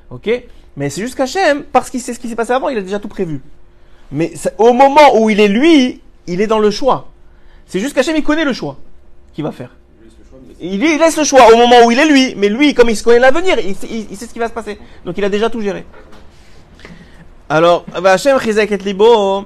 Ok? 0.09 0.31
Mais 0.76 0.90
c'est 0.90 1.00
juste 1.00 1.14
qu'Hachem, 1.16 1.64
parce 1.72 1.90
qu'il 1.90 2.00
sait 2.00 2.14
ce 2.14 2.18
qui 2.20 2.28
s'est 2.28 2.36
passé 2.36 2.52
avant, 2.52 2.68
il 2.68 2.78
a 2.78 2.80
déjà 2.82 2.98
tout 2.98 3.08
prévu. 3.08 3.40
Mais 4.12 4.32
ça- 4.36 4.50
au 4.58 4.72
moment 4.72 5.16
où 5.20 5.28
il 5.30 5.40
est 5.40 5.48
lui, 5.48 6.00
il 6.26 6.40
est 6.40 6.46
dans 6.46 6.58
le 6.60 6.70
choix. 6.70 7.08
C'est 7.66 7.80
juste 7.80 7.94
qu'Hachem, 7.94 8.16
il 8.16 8.22
connaît 8.22 8.44
le 8.44 8.52
choix 8.52 8.76
qu'il 9.34 9.44
va 9.44 9.52
faire. 9.52 9.70
Il 10.00 10.04
laisse 10.04 10.14
le 10.20 10.24
choix, 10.30 10.38
mais 10.46 10.54
Il, 10.60 10.82
il 10.94 10.98
laisse 10.98 11.16
le 11.16 11.24
choix 11.24 11.52
au 11.52 11.56
moment 11.56 11.84
où 11.84 11.90
il 11.90 11.98
est 11.98 12.06
lui, 12.06 12.34
mais 12.36 12.48
lui, 12.48 12.74
comme 12.74 12.88
il 12.90 12.96
se 12.96 13.02
connaît 13.02 13.18
l'avenir, 13.18 13.58
il, 13.58 13.74
sait- 13.74 13.86
il- 13.90 14.06
il 14.10 14.16
sait 14.16 14.26
ce 14.26 14.32
qui 14.32 14.38
va 14.38 14.48
se 14.48 14.52
passer. 14.54 14.78
Donc 15.04 15.16
il 15.18 15.24
a 15.24 15.28
déjà 15.28 15.50
tout 15.50 15.60
géré. 15.60 15.84
Alors, 17.50 17.84
והשם 18.02 18.38
חיזק 18.38 18.72
את 18.72 18.82
ליבו, 18.82 19.44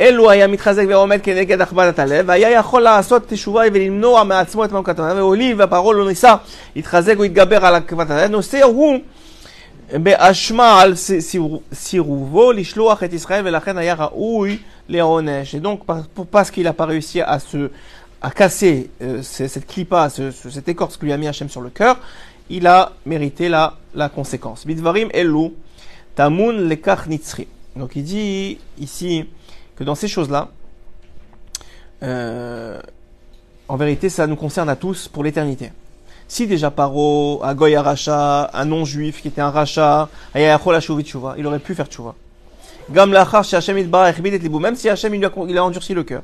אלו 0.00 0.30
היה 0.30 0.46
מתחזק 0.46 0.84
ועומד 0.88 1.20
כנגד 1.22 1.60
הכבדת 1.60 1.98
הלב, 1.98 2.24
והיה 2.28 2.50
יכול 2.50 2.82
לעשות 2.82 3.22
תשובה 3.28 3.62
ולמנוע 3.72 4.22
מעצמו 4.24 4.64
את 4.64 4.72
מלכת 4.72 4.98
הלב, 4.98 5.16
והוליב 5.16 5.56
והפרעה 5.60 5.94
לא 5.94 6.08
ניסה 6.08 6.34
להתחזק 6.76 7.14
ולהתגבר 7.18 7.66
על 7.66 7.74
הכבדת 7.74 8.10
הלב, 8.10 8.30
נושא 8.30 8.62
הוא 8.62 8.98
mais 9.99 10.13
Ashmal, 10.15 10.95
Sirouvo, 10.95 12.51
Lishloach 12.53 13.03
et 13.03 13.13
Israël, 13.13 13.45
et 13.45 13.51
la 13.51 13.59
reine 13.59 13.77
Ayara 13.77 14.13
Léonèche. 14.87 15.53
Et 15.53 15.59
donc, 15.59 15.81
parce 16.29 16.51
qu'il 16.51 16.63
n'a 16.63 16.73
pas 16.73 16.85
réussi 16.85 17.19
à 17.21 17.39
se, 17.39 17.69
à 18.21 18.31
casser 18.31 18.89
euh, 19.01 19.21
cette 19.21 19.67
clipa, 19.67 20.09
cette 20.09 20.69
écorce 20.69 20.97
que 20.97 21.05
lui 21.05 21.13
a 21.13 21.17
mis 21.17 21.27
Hachem 21.27 21.49
sur 21.49 21.61
le 21.61 21.69
cœur, 21.69 21.99
il 22.49 22.67
a 22.67 22.93
mérité 23.05 23.49
la, 23.49 23.77
la 23.95 24.09
conséquence. 24.09 24.65
Bidvarim 24.65 25.09
Elou, 25.13 25.53
Tamun 26.15 26.53
Lekach 26.53 27.07
Donc 27.75 27.95
il 27.95 28.03
dit 28.03 28.59
ici 28.79 29.25
que 29.75 29.83
dans 29.83 29.95
ces 29.95 30.07
choses-là, 30.07 30.49
euh, 32.03 32.79
en 33.67 33.77
vérité, 33.77 34.09
ça 34.09 34.27
nous 34.27 34.35
concerne 34.35 34.69
à 34.69 34.75
tous 34.75 35.07
pour 35.07 35.23
l'éternité. 35.23 35.71
Si 36.33 36.47
déjà 36.47 36.71
Paro, 36.71 37.41
un 37.43 37.53
goy 37.53 37.75
un 37.75 38.65
non-juif 38.65 39.21
qui 39.21 39.27
était 39.27 39.41
un 39.41 39.49
racha, 39.49 40.07
ayachol 40.33 40.73
ashuvit 40.73 41.03
tshuva, 41.03 41.35
il 41.37 41.45
aurait 41.45 41.59
pu 41.59 41.75
faire 41.75 41.87
tchouva. 41.87 42.15
Gam 42.89 43.13
chez 43.43 43.57
Hachem 43.57 43.77
et 43.77 44.49
même 44.49 44.75
si 44.77 44.87
Hachem 44.87 45.13
il, 45.13 45.29
il 45.49 45.57
a 45.57 45.63
endurci 45.65 45.93
le 45.93 46.03
cœur. 46.05 46.21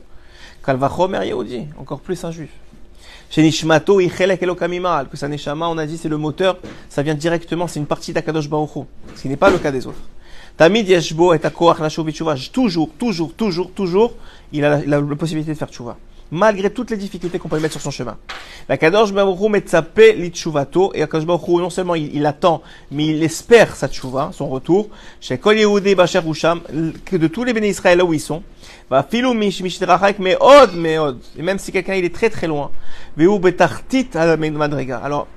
Kalvachomer 0.65 1.27
Yehudi, 1.27 1.67
encore 1.77 1.99
plus 1.99 2.23
un 2.23 2.31
juif. 2.31 2.51
Chez 3.29 3.43
Nishmato, 3.43 3.99
Ichelek 3.99 4.41
Elokamimal, 4.41 5.09
que 5.09 5.17
sa 5.17 5.27
Neshama, 5.27 5.67
on 5.67 5.77
a 5.77 5.85
dit, 5.85 5.97
c'est 5.97 6.07
le 6.07 6.15
moteur, 6.15 6.57
ça 6.87 7.03
vient 7.03 7.13
directement, 7.13 7.67
c'est 7.67 7.81
une 7.81 7.85
partie 7.85 8.13
d'Akadosh 8.13 8.47
Baruch 8.47 8.77
Hu, 8.77 8.83
ce 9.13 9.23
qui 9.23 9.27
n'est 9.27 9.35
pas 9.35 9.49
le 9.49 9.57
cas 9.57 9.73
des 9.73 9.87
autres. 9.87 9.99
Tamid 10.55 10.87
Yeshbo 10.87 11.33
et 11.33 11.45
Akoach 11.45 11.79
toujours, 12.53 12.89
toujours, 12.97 13.33
toujours, 13.33 13.71
toujours, 13.73 14.13
il 14.53 14.63
a 14.63 14.79
la, 14.85 15.01
possibilité 15.01 15.51
de 15.51 15.57
faire 15.57 15.67
Tshuva. 15.67 15.97
Malgré 16.31 16.69
toutes 16.69 16.91
les 16.91 16.97
difficultés 16.97 17.39
qu'on 17.39 17.47
peut 17.47 17.59
mettre 17.59 17.73
sur 17.73 17.81
son 17.81 17.91
chemin. 17.91 18.17
L'Akadosh 18.67 19.13
Baruch 19.13 19.39
Hu 19.39 19.49
Metzape 19.49 20.01
Litshuvato, 20.15 20.91
et 20.93 21.01
Akadosh 21.01 21.25
Baruch 21.25 21.47
non 21.47 21.69
seulement 21.69 21.95
il, 21.95 22.25
attend, 22.25 22.61
mais 22.91 23.05
il 23.07 23.23
espère 23.23 23.75
sa 23.75 23.87
Tshuva, 23.87 24.31
son 24.33 24.49
retour, 24.49 24.89
chez 25.21 25.37
Kol 25.37 25.57
Yehudé 25.57 25.95
Bacher 25.95 26.21
Husham, 26.27 26.61
que 27.05 27.15
de 27.15 27.27
tous 27.27 27.45
les 27.45 27.53
bénis 27.53 27.69
Israël 27.69 27.97
là 27.97 28.03
où 28.03 28.13
ils 28.13 28.19
sont, 28.19 28.43
va 28.89 29.03
filou 29.03 29.33
mish 29.33 29.61
mishtrachak 29.61 30.19
meod 30.19 30.75
meod. 30.75 31.19
Et 31.37 31.41
même 31.41 31.59
si 31.59 31.71
quelqu'un 31.71 31.95
il 31.95 32.03
est 32.03 32.13
très 32.13 32.29
très 32.29 32.47
loin, 32.47 32.71
veu 33.15 33.37
betartit 33.37 34.09
à 34.13 34.25
la 34.25 34.37
madriga. 34.37 34.97
Alors, 34.97 35.27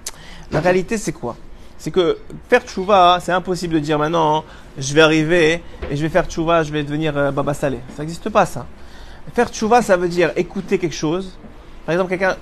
la 0.51 0.61
réalité 0.61 0.99
c'est 0.99 1.13
quoi? 1.13 1.37
C'est 1.79 1.91
que 1.91 2.19
faire 2.49 2.63
tchouva, 2.63 3.19
c'est 3.23 3.33
impossible 3.33 3.75
de 3.75 3.79
dire 3.79 3.99
maintenant, 3.99 4.45
je 4.77 4.93
vais 4.93 5.01
arriver 5.01 5.63
et 5.91 5.97
je 5.97 6.03
vais 6.03 6.11
faire 6.11 6.27
tchouva, 6.27 6.63
je 6.63 6.73
vais 6.73 6.83
devenir 6.83 7.17
euh, 7.17 7.31
baba 7.31 7.55
salé. 7.55 7.79
Ça 7.97 8.03
n'existe 8.03 8.29
pas 8.29 8.45
ça. 8.45 8.67
Faire 9.35 9.49
tchouva, 9.49 9.83
ça 9.83 9.97
veut 9.97 10.09
dire 10.09 10.33
écouter 10.37 10.79
quelque 10.79 10.95
chose. 10.95 11.39
Par 11.87 11.93
exemple, 11.93 12.11
quelqu'un, 12.11 12.37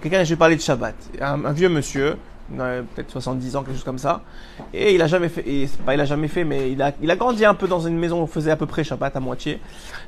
quelqu'un, 0.00 0.24
je 0.24 0.30
vais 0.30 0.36
parler 0.36 0.56
de 0.56 0.60
Shabbat. 0.60 0.94
Un, 1.20 1.52
vieux 1.52 1.68
monsieur, 1.68 2.16
peut-être 2.56 3.10
70 3.10 3.56
ans, 3.56 3.62
quelque 3.62 3.74
chose 3.74 3.84
comme 3.84 3.98
ça, 3.98 4.22
et 4.72 4.94
il 4.94 5.02
a 5.02 5.06
jamais 5.06 5.28
fait, 5.28 5.46
et 5.46 5.68
pas 5.84 5.94
il 5.94 6.00
a 6.00 6.04
jamais 6.04 6.28
fait, 6.28 6.44
mais 6.44 6.70
il 6.72 6.80
a, 6.80 6.92
il 7.02 7.10
a 7.10 7.16
grandi 7.16 7.44
un 7.44 7.54
peu 7.54 7.66
dans 7.66 7.80
une 7.80 7.98
maison 7.98 8.20
où 8.20 8.22
on 8.22 8.26
faisait 8.26 8.50
à 8.50 8.56
peu 8.56 8.66
près 8.66 8.84
Shabbat 8.84 9.16
à 9.16 9.20
moitié. 9.20 9.60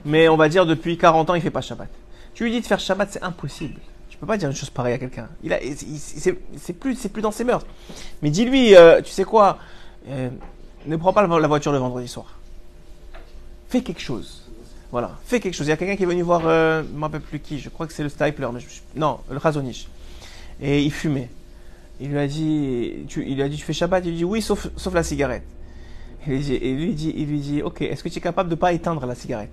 Mais 0.05 0.29
on 0.29 0.37
va 0.37 0.49
dire 0.49 0.67
depuis 0.67 0.97
40 0.97 1.31
ans, 1.31 1.35
il 1.35 1.43
fait 1.43 1.51
pas 1.51 1.61
Shabbat. 1.61 1.89
Tu 2.35 2.45
lui 2.45 2.53
dis 2.53 2.61
de 2.61 2.67
faire 2.67 2.81
Shabbat, 2.81 3.11
c'est 3.11 3.23
impossible. 3.23 3.81
Tu 4.09 4.17
peux 4.17 4.27
pas 4.27 4.37
dire 4.37 4.49
une 4.49 4.55
chose 4.55 4.71
pareille 4.71 4.95
à 4.95 4.99
quelqu'un. 4.99 5.29
Il 5.43 5.53
a, 5.53 5.59
c'est 6.57 6.73
plus, 6.75 6.95
c'est 6.95 7.09
plus 7.09 7.23
dans 7.23 7.33
ses 7.33 7.45
mœurs. 7.45 7.65
Mais 8.23 8.31
dis-lui, 8.31 8.77
euh, 8.77 9.01
tu 9.03 9.11
sais 9.11 9.25
quoi, 9.25 9.59
euh, 10.09 10.29
ne 10.87 10.97
prends 10.97 11.13
pas 11.13 11.27
la 11.27 11.49
voiture 11.49 11.73
le 11.73 11.79
vendredi 11.79 12.09
soir. 12.09 12.39
Fais 13.69 13.83
quelque 13.83 14.01
chose. 14.01 14.40
Voilà, 14.93 15.13
fais 15.25 15.39
quelque 15.39 15.55
chose. 15.55 15.67
Il 15.67 15.71
y 15.71 15.73
a 15.73 15.77
quelqu'un 15.77 15.97
qui 15.97 16.03
est 16.03 16.07
venu 16.07 16.23
voir, 16.23 16.43
euh, 16.47 16.83
je 16.83 16.93
ne 16.93 16.97
me 16.97 17.03
rappelle 17.03 17.21
plus 17.21 17.39
qui, 17.39 17.59
je 17.61 17.69
crois 17.69 17.87
que 17.87 17.93
c'est 17.93 18.03
le 18.03 18.09
Stipler, 18.09 18.49
mais 18.53 18.61
je- 18.61 18.67
non, 18.97 19.21
le 19.31 19.37
Razonich. 19.37 19.89
Et 20.61 20.83
il 20.83 20.93
fumait. 20.93 21.29
Il 22.01 22.11
lui 22.11 22.19
a 22.19 22.27
dit, 22.27 23.05
tu, 23.09 23.25
il 23.27 23.37
lui 23.37 23.43
a 23.43 23.49
dit, 23.49 23.57
tu 23.57 23.65
fais 23.65 23.73
Shabbat? 23.73 24.05
Il 24.05 24.11
lui 24.11 24.17
dit 24.19 24.25
oui, 24.25 24.43
sauf, 24.43 24.69
sauf 24.77 24.93
la 24.95 25.03
cigarette. 25.03 25.45
Il 26.27 26.33
lui 26.35 26.55
et 26.55 26.75
lui 26.75 26.95
dit, 26.95 27.15
il 27.17 27.29
lui 27.29 27.39
dit, 27.39 27.63
ok, 27.63 27.83
est-ce 27.83 28.03
que 28.03 28.09
tu 28.09 28.19
es 28.19 28.21
capable 28.21 28.49
de 28.49 28.55
pas 28.55 28.73
éteindre 28.73 29.07
la 29.07 29.15
cigarette? 29.15 29.53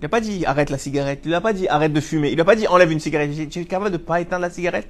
Il 0.00 0.02
n'a 0.02 0.08
pas 0.08 0.20
dit 0.20 0.44
arrête 0.44 0.70
la 0.70 0.76
cigarette. 0.78 1.20
Il 1.24 1.30
n'a 1.30 1.40
pas 1.40 1.52
dit 1.52 1.68
arrête 1.68 1.92
de 1.92 2.00
fumer. 2.00 2.30
Il 2.30 2.36
n'a 2.36 2.44
pas 2.44 2.56
dit 2.56 2.66
enlève 2.66 2.90
une 2.90 3.00
cigarette. 3.00 3.30
Il 3.32 3.36
dit, 3.36 3.48
tu 3.48 3.60
es 3.60 3.64
capable 3.64 3.90
de 3.92 3.96
pas 3.96 4.20
éteindre 4.20 4.42
la 4.42 4.50
cigarette? 4.50 4.88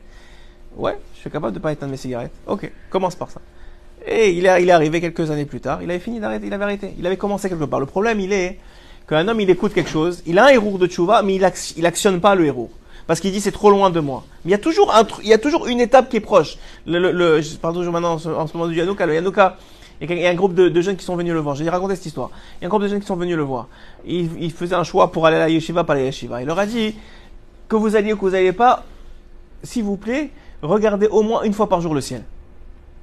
Ouais, 0.77 0.97
je 1.14 1.20
suis 1.20 1.31
capable 1.31 1.53
de 1.53 1.61
pas 1.61 1.73
éteindre 1.73 1.92
mes 1.92 1.99
cigarettes. 1.99 2.33
Ok, 2.47 2.70
commence 2.90 3.14
par 3.14 3.31
ça. 3.31 3.40
Et 4.07 4.31
il 4.31 4.38
il 4.38 4.44
est 4.68 4.73
arrivé 4.73 5.01
quelques 5.01 5.31
années 5.31 5.44
plus 5.44 5.61
tard. 5.61 5.83
Il 5.83 5.90
avait 5.90 6.01
fini 6.01 6.18
d'arrêter. 6.20 6.47
Il 6.47 6.53
avait 6.53 6.64
arrêté. 6.64 6.94
Il 6.99 7.07
avait 7.07 7.16
commencé 7.16 7.49
quelque 7.49 7.64
part. 7.64 7.81
Le 7.81 7.87
problème, 7.87 8.18
il 8.18 8.33
est 8.33 8.59
qu'un 9.09 9.29
homme, 9.29 9.40
il 9.40 9.51
écoute 9.51 9.73
quelque 9.75 9.90
chose. 9.90 10.23
Il 10.27 10.38
a 10.38 10.47
un 10.47 10.49
héros 10.49 10.79
de 10.79 10.87
tchouva, 10.87 11.23
mais 11.23 11.35
il, 11.35 11.43
ac- 11.45 11.75
il 11.77 11.87
actionne 11.87 12.21
pas 12.21 12.35
le 12.35 12.47
héros. 12.47 12.71
Parce 13.07 13.21
qu'il 13.21 13.33
dit 13.33 13.40
c'est 13.40 13.53
trop 13.53 13.71
loin 13.71 13.90
de 13.90 14.01
moi. 14.01 14.25
Mais 14.45 14.51
il 14.51 14.53
y 14.53 15.33
a 15.35 15.38
toujours 15.38 15.67
une 15.67 15.81
étape 15.81 16.09
qui 16.09 16.17
est 16.17 16.21
proche. 16.21 16.57
Le, 16.87 17.12
le, 17.12 17.40
je 17.43 17.57
parle 17.57 17.75
toujours 17.75 17.93
maintenant 17.93 18.14
en 18.14 18.19
ce, 18.19 18.29
en 18.31 18.47
ce 18.47 18.57
moment 18.57 18.69
du 18.69 18.77
Yanouka. 18.77 19.05
Le 19.05 19.14
Yanouka, 19.14 19.59
il 20.01 20.11
y 20.19 20.27
a- 20.27 20.31
un 20.31 20.35
groupe 20.35 20.55
de, 20.55 20.81
jeunes 20.81 20.97
qui 20.97 21.05
sont 21.05 21.17
venus 21.17 21.35
le 21.35 21.40
voir. 21.40 21.55
J'ai 21.55 21.69
raconté 21.69 21.97
cette 21.97 22.07
histoire. 22.07 22.31
Il 22.59 22.62
y 22.62 22.64
a 22.64 22.67
un 22.67 22.71
groupe 22.71 22.83
de 22.83 22.88
jeunes 22.88 23.01
qui 23.01 23.07
sont 23.07 23.17
venus 23.17 23.37
le 23.37 23.43
voir. 23.43 23.69
Il, 24.07 24.31
il 24.43 24.51
faisait 24.53 24.75
un 24.75 24.85
choix 24.85 25.12
pour 25.12 25.27
aller 25.27 25.37
à 25.37 25.40
la 25.40 25.49
yeshiva, 25.51 25.85
à 25.87 25.95
la 25.95 26.01
yeshiva. 26.01 26.40
Il 26.40 26.47
leur 26.47 26.59
a 26.59 26.64
dit 26.67 26.95
que 27.69 27.77
vous 27.77 27.95
alliez 27.97 28.12
ou 28.12 28.17
que 28.17 28.23
vous 28.23 28.31
n'alliez 28.31 28.53
pas, 28.53 28.85
s'il 29.62 29.85
vous 29.85 29.97
plaît, 29.97 30.31
regardez 30.62 31.07
au 31.07 31.23
moins 31.23 31.43
une 31.43 31.53
fois 31.53 31.69
par 31.69 31.81
jour 31.81 31.95
le 31.95 32.01
ciel. 32.01 32.23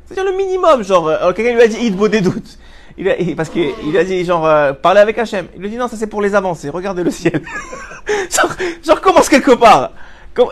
C'est-à-dire 0.07 0.31
le 0.31 0.37
minimum, 0.37 0.83
genre, 0.83 1.07
euh, 1.07 1.31
quelqu'un 1.33 1.53
lui 1.53 1.61
a 1.61 1.67
dit, 1.67 1.77
il 1.81 1.95
des 2.09 2.21
doutes. 2.21 2.57
Il 3.01 3.09
a, 3.09 3.15
parce 3.35 3.49
qu'il 3.49 3.97
a 3.97 4.03
dit, 4.03 4.23
genre, 4.23 4.45
euh, 4.45 4.73
parlez 4.73 4.99
avec 4.99 5.17
Hachem. 5.17 5.47
Il 5.55 5.61
lui 5.63 5.71
dit, 5.71 5.75
non, 5.75 5.87
ça 5.87 5.97
c'est 5.97 6.05
pour 6.05 6.21
les 6.21 6.35
avancées, 6.35 6.69
regardez 6.69 7.03
le 7.03 7.09
ciel. 7.09 7.41
genre, 8.29 8.51
genre, 8.85 9.01
commence 9.01 9.27
quelque 9.27 9.55
part. 9.55 9.91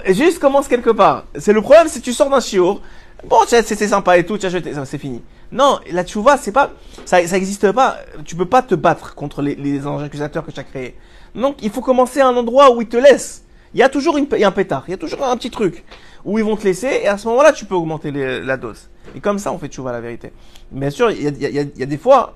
Juste 0.08 0.40
commence 0.40 0.68
quelque 0.68 0.90
part. 0.90 1.26
C'est 1.38 1.54
le 1.54 1.62
problème, 1.62 1.88
c'est 1.88 2.00
que 2.00 2.06
tu 2.06 2.12
sors 2.12 2.28
d'un 2.30 2.40
chiour, 2.40 2.82
bon, 3.28 3.38
c'est 3.48 3.64
sympa 3.64 4.18
et 4.18 4.26
tout, 4.26 4.40
tu 4.40 4.48
as 4.48 4.50
jeté, 4.50 4.74
c'est 4.84 4.98
fini. 4.98 5.22
Non, 5.52 5.80
la 5.92 6.04
tchouva, 6.04 6.38
c'est 6.38 6.52
pas, 6.52 6.72
ça, 7.06 7.26
ça 7.28 7.38
existe 7.38 7.72
pas, 7.72 7.98
tu 8.26 8.36
peux 8.36 8.46
pas 8.48 8.64
te 8.64 8.74
battre 8.74 9.14
contre 9.14 9.42
les, 9.44 9.54
les 9.56 9.86
anges 9.86 10.04
accusateurs 10.04 10.44
que 10.46 10.52
tu 10.52 10.60
as 10.60 10.64
créés. 10.64 10.96
Donc, 11.36 11.58
il 11.62 11.70
faut 11.70 11.82
commencer 11.82 12.20
à 12.20 12.28
un 12.28 12.36
endroit 12.36 12.76
où 12.76 12.82
ils 12.82 12.88
te 12.90 12.98
laissent. 12.98 13.44
Il 13.76 13.80
y 13.80 13.84
a 13.84 13.90
toujours 13.90 14.18
une, 14.18 14.28
y 14.38 14.44
a 14.44 14.48
un 14.48 14.52
pétard, 14.52 14.84
il 14.88 14.92
y 14.92 14.94
a 14.96 14.98
toujours 14.98 15.24
un 15.24 15.38
petit 15.38 15.52
truc 15.52 15.84
où 16.26 16.40
ils 16.40 16.44
vont 16.44 16.56
te 16.58 16.64
laisser 16.64 17.02
et 17.04 17.08
à 17.08 17.18
ce 17.20 17.28
moment-là, 17.28 17.54
tu 17.54 17.66
peux 17.66 17.76
augmenter 17.76 18.12
la 18.12 18.58
dose. 18.58 18.90
Et 19.16 19.20
comme 19.20 19.40
ça, 19.40 19.52
on 19.52 19.58
fait 19.60 19.68
tchouva 19.70 19.92
la 19.92 20.02
vérité. 20.02 20.32
Bien 20.72 20.90
sûr, 20.90 21.10
il 21.12 21.24
y 21.24 21.28
a, 21.46 21.50
y 21.50 21.60
a- 21.60 21.66
y 21.76 21.84
a 21.84 21.86
des 21.86 21.98
fois, 21.98 22.34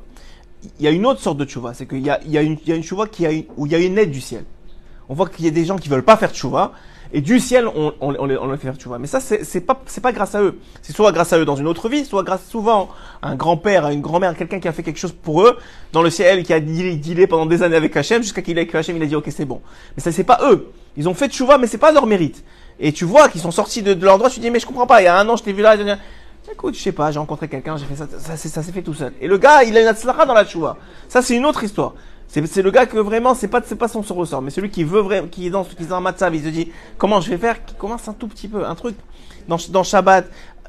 il 0.80 0.86
y 0.86 0.88
a 0.88 0.91
une 0.91 1.06
autre 1.06 1.19
sorte 1.21 1.38
de 1.38 1.45
tchouva, 1.45 1.73
c'est 1.73 1.86
qu'il 1.88 1.99
y 2.06 2.10
a, 2.10 2.19
il 2.26 2.32
y 2.32 2.38
a 2.38 2.41
une, 2.41 2.58
il 2.63 2.69
y 2.69 2.71
a 2.71 2.76
une 2.76 2.84
tchouva 2.84 3.08
qui 3.08 3.26
a 3.26 3.32
une- 3.32 3.45
où 3.58 3.65
il 3.65 3.71
y 3.71 3.76
a 3.76 3.80
une 3.80 3.97
aide 3.97 4.12
du 4.12 4.21
ciel. 4.21 4.45
On 5.10 5.13
voit 5.13 5.28
qu'il 5.30 5.45
y 5.45 5.47
a 5.47 5.52
des 5.52 5.65
gens 5.65 5.78
qui 5.78 5.89
veulent 5.89 6.04
pas 6.04 6.17
faire 6.17 6.32
tchouva 6.32 6.71
et 7.15 7.21
du 7.21 7.39
ciel, 7.39 7.67
on, 7.67 7.93
on, 8.02 8.15
on 8.15 8.28
on 8.38 8.52
les 8.52 8.58
fait 8.58 8.63
faire 8.67 8.76
tchouva. 8.76 8.97
Mais 8.97 9.06
ça, 9.08 9.19
c'est 9.19 9.43
c'est 9.43 9.62
pas, 9.62 9.80
c'est 9.86 10.02
pas 10.02 10.12
grâce 10.13 10.34
à 10.34 10.41
eux. 10.41 10.58
C'est 10.82 10.95
soit 10.95 11.12
grâce 11.12 11.32
à 11.34 11.38
eux 11.38 11.45
dans 11.45 11.56
une 11.56 11.67
autre 11.67 11.88
vie, 11.89 12.06
soit 12.06 12.23
grâce 12.23 12.45
souvent 12.49 12.89
à 13.21 13.30
un 13.30 13.36
grand-père, 13.36 13.86
à 13.86 13.93
une 13.93 14.02
grand-mère, 14.02 14.36
quelqu'un 14.36 14.60
qui 14.60 14.67
a 14.67 14.71
fait 14.71 14.82
quelque 14.82 14.97
chose 14.99 15.12
pour 15.12 15.43
eux 15.43 15.58
dans 15.91 16.02
le 16.02 16.10
ciel, 16.10 16.43
qui 16.43 16.54
a 16.54 16.60
dealé, 16.60 16.95
dealé 16.95 17.28
pendant 17.28 17.45
des 17.45 17.62
années 17.62 17.76
avec 17.76 17.95
Hachem, 17.95 18.23
jusqu'à 18.23 18.41
qu'il 18.41 18.58
ait 18.58 18.62
avec 18.62 18.73
Hachem, 18.73 18.95
il 18.97 19.04
a 19.04 19.06
dit 19.06 19.15
ok 19.15 19.28
c'est 19.30 19.45
bon. 19.45 19.62
Mais 19.95 20.02
ça 20.02 20.12
c'est 20.12 20.23
pas 20.23 20.39
eux. 20.49 20.71
Ils 20.97 21.08
ont 21.08 21.13
fait 21.13 21.28
tchouva, 21.30 21.58
mais 21.60 21.67
c'est 21.67 21.78
pas 21.78 21.91
leur 21.91 22.08
mérite. 22.08 22.43
Et 22.80 22.91
tu 22.91 23.06
vois 23.06 23.30
qu'ils 23.30 23.41
sont 23.41 23.52
sortis 23.52 23.84
de, 23.84 23.93
de 23.93 24.04
leur 24.04 24.17
droit, 24.17 24.30
tu 24.30 24.38
te 24.38 24.41
dis 24.41 24.49
mais 24.49 24.60
je 24.60 24.65
comprends 24.65 24.88
pas. 24.88 25.02
Il 25.02 25.06
y 25.06 25.08
a 25.08 25.19
un 25.19 25.28
an, 25.30 25.36
je 25.36 25.43
t'ai 25.43 25.54
vu 25.54 25.62
là. 25.62 25.76
Écoute, 26.51 26.75
je 26.75 26.82
sais 26.82 26.91
pas, 26.91 27.10
j'ai 27.12 27.19
rencontré 27.19 27.47
quelqu'un, 27.47 27.77
j'ai 27.77 27.86
fait 27.86 27.95
ça, 27.95 28.08
ça, 28.19 28.36
ça 28.36 28.63
s'est 28.63 28.71
fait 28.71 28.82
tout 28.82 28.93
seul. 28.93 29.13
Et 29.21 29.27
le 29.27 29.38
gars, 29.38 29.63
il 29.63 29.75
a 29.77 29.82
une 29.82 29.88
atzlacha 29.88 30.25
dans 30.25 30.34
la 30.34 30.45
tchouva. 30.45 30.77
Ça, 31.08 31.21
c'est 31.21 31.36
une 31.36 31.45
autre 31.45 31.63
histoire. 31.63 31.93
C'est 32.27 32.62
le 32.62 32.71
gars 32.71 32.86
que 32.86 32.97
vraiment, 32.97 33.36
c'est 33.36 33.47
pas, 33.47 33.62
c'est 33.63 33.75
pas 33.75 33.88
son 33.88 34.01
ressort, 34.01 34.41
mais 34.41 34.49
celui 34.49 34.69
qui 34.69 34.84
veut 34.84 35.01
vraiment, 35.01 35.27
qui 35.27 35.47
est 35.47 35.49
dans, 35.51 35.63
qui 35.63 35.84
est 35.84 35.86
dans 35.86 35.97
un 35.97 36.01
matzav, 36.01 36.34
il 36.34 36.43
se 36.43 36.49
dit, 36.49 36.71
comment 36.97 37.21
je 37.21 37.29
vais 37.29 37.38
faire, 37.38 37.63
qui 37.63 37.75
commence 37.75 38.08
un 38.08 38.13
tout 38.13 38.27
petit 38.27 38.47
peu, 38.47 38.65
un 38.65 38.73
truc, 38.73 38.95
dans, 39.47 39.58
dans 39.69 39.84
Shabbat, 39.84 40.25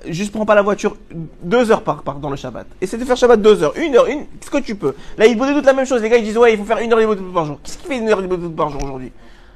juste 0.07 0.31
prends 0.31 0.45
pas 0.45 0.55
la 0.55 0.63
voiture 0.63 0.97
deux 1.43 1.71
heures 1.71 1.83
par, 1.83 2.03
par, 2.03 2.17
dans 2.17 2.29
le 2.29 2.37
Shabbat. 2.37 2.67
Essaie 2.83 2.99
de 2.99 3.05
faire 3.05 3.17
Shabbat 3.17 3.41
deux 3.41 3.63
heures, 3.63 3.73
une 3.79 3.97
heure, 3.97 4.07
une, 4.07 4.27
ce 4.45 4.51
que 4.51 4.59
tu 4.59 4.75
peux. 4.75 4.95
Là, 5.17 5.27
ils 5.27 5.37
doute 5.37 5.65
la 5.65 5.73
même 5.73 5.87
chose, 5.87 6.03
les 6.03 6.11
gars, 6.11 6.19
ils 6.19 6.25
disent, 6.25 6.37
ouais, 6.37 6.53
il 6.53 6.59
faut 6.59 6.65
faire 6.65 6.79
une 6.79 6.93
heure 6.93 7.01
de 7.01 7.23
par 7.33 7.47
jour. 7.47 7.59
Qu'est-ce 7.63 7.79
qui 7.79 7.87
fait 7.87 7.97
une 7.97 8.09
heure 8.11 8.21
de 8.21 8.49
par 8.49 8.69
jour 8.69 8.83
aujourd'hui? 8.85 9.11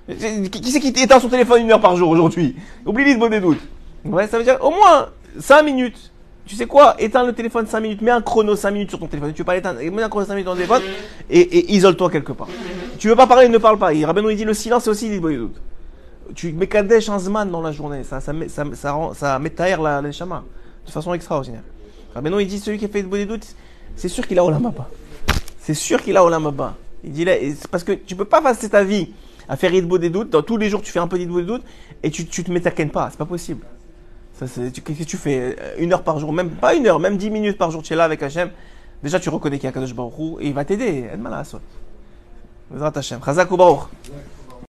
Qui 0.09 0.73
c'est 0.73 0.81
qui 0.81 0.89
éteint 0.89 1.21
son 1.21 1.29
téléphone 1.29 1.63
une 1.63 1.73
heure 1.73 1.81
par 1.81 1.95
jour 1.95 2.09
aujourd'hui? 2.09 2.57
Oublie 2.87 3.05
l'idée 3.05 3.29
des 3.29 3.41
doutes. 3.41 3.61
Ouais, 4.07 4.27
ça 4.27 4.39
veut 4.39 4.45
dire 4.45 4.57
au 4.63 4.71
moins 4.71 5.09
5 5.39 5.63
minutes. 5.63 6.13
Tu 6.47 6.55
sais 6.57 6.67
quoi? 6.67 6.95
Éteins 6.99 7.25
le 7.25 7.35
téléphone 7.35 7.67
5 7.67 7.81
minutes, 7.81 8.01
mets 8.01 8.11
un 8.11 8.23
chrono 8.23 8.57
5 8.57 8.71
minutes 8.71 8.89
sur 8.91 8.99
ton 8.99 9.07
téléphone. 9.07 9.33
Tu 9.35 9.43
veux 9.43 9.45
pas 9.45 9.55
l'éteindre, 9.55 9.81
mets 9.83 10.03
un 10.03 10.09
chrono 10.09 10.25
5 10.27 10.33
minutes 10.33 10.47
dans 10.47 10.53
ton 10.53 10.57
téléphone 10.57 10.83
et, 11.29 11.41
et 11.41 11.73
isole-toi 11.75 12.11
quelque 12.11 12.33
part. 12.33 12.49
Tu 12.99 13.09
veux 13.09 13.17
pas 13.17 13.27
parler, 13.27 13.49
ne 13.49 13.59
parle 13.59 13.79
pas. 13.79 13.93
Et 13.93 13.99
il 13.99 14.37
dit 14.37 14.45
le 14.45 14.55
silence 14.55 14.85
c'est 14.85 14.91
aussi 14.91 15.09
doutes. 15.37 15.61
Tu 16.35 16.53
mets 16.53 16.67
Kadesh 16.67 17.09
un 17.09 17.19
Zman 17.19 17.51
dans 17.51 17.61
la 17.61 17.73
journée, 17.73 18.03
ça, 18.05 18.21
ça, 18.21 18.33
met- 18.33 18.49
ça, 18.49 18.65
ça, 18.75 18.93
rend, 18.93 19.15
ça 19.15 19.39
met 19.39 19.51
taire 19.51 19.81
la, 19.81 20.01
les 20.03 20.13
chamas 20.13 20.43
de 20.87 20.91
façon 20.91 21.13
extraordinaire. 21.15 21.63
Rabbeinu 22.15 22.41
il 22.41 22.47
dit 22.47 22.59
celui 22.59 22.79
qui 22.79 22.85
a 22.85 22.89
fait 22.89 23.03
doutes, 23.03 23.55
c'est 23.97 24.09
sûr 24.09 24.27
qu'il 24.27 24.39
a 24.39 24.45
Olam 24.45 24.65
Haba. 24.67 24.89
C'est 25.61 25.75
sûr 25.75 26.03
qu'il 26.03 26.17
a 26.17 26.25
Olam 26.25 26.47
Haba. 26.47 26.75
Il 27.05 27.13
dit 27.13 27.27
parce 27.71 27.85
que 27.85 27.93
tu 27.93 28.17
peux 28.17 28.25
pas 28.25 28.41
passer 28.41 28.69
ta 28.69 28.85
vie 28.85 29.11
à 29.49 29.57
faire 29.57 29.73
Idbo 29.73 29.99
des 29.99 30.11
doutes. 30.11 30.31
Dans 30.31 30.43
tous 30.43 30.57
les 30.57 30.69
jours, 30.69 30.83
tu 30.83 30.93
fais 30.93 30.99
un 30.99 31.09
peu 31.09 31.19
d'Idbo 31.19 31.41
des 31.41 31.47
doutes 31.47 31.65
et 32.03 32.11
tu, 32.11 32.27
tu 32.27 32.45
te 32.45 32.51
métaquenes 32.51 32.91
pas. 32.91 33.09
C'est 33.11 33.19
pas 33.19 33.25
possible. 33.25 33.65
Qu'est-ce 34.39 34.99
que 34.99 35.05
tu 35.05 35.17
fais? 35.17 35.57
Euh, 35.61 35.75
Une 35.79 35.93
heure 35.93 36.03
par 36.03 36.19
jour, 36.19 36.33
même 36.33 36.51
pas 36.51 36.75
une 36.75 36.87
heure, 36.87 37.01
même 37.01 37.17
dix 37.17 37.31
minutes 37.31 37.59
par 37.59 37.71
jour, 37.71 37.83
tu 37.83 37.93
es 37.93 37.97
là 37.97 38.05
avec 38.05 38.23
Hachem. 38.23 38.51
Déjà, 39.03 39.19
tu 39.21 39.29
reconnais 39.29 39.59
qu'il 39.59 39.67
y 39.67 39.69
a 39.69 39.73
Kadosh 39.73 39.95
Baruch 39.95 40.39
et 40.41 40.49
il 40.49 40.55
va 40.55 40.65
t'aider. 40.65 41.09
Aide-moi. 41.13 41.43
Chazak 43.25 43.51
ou. 43.51 43.57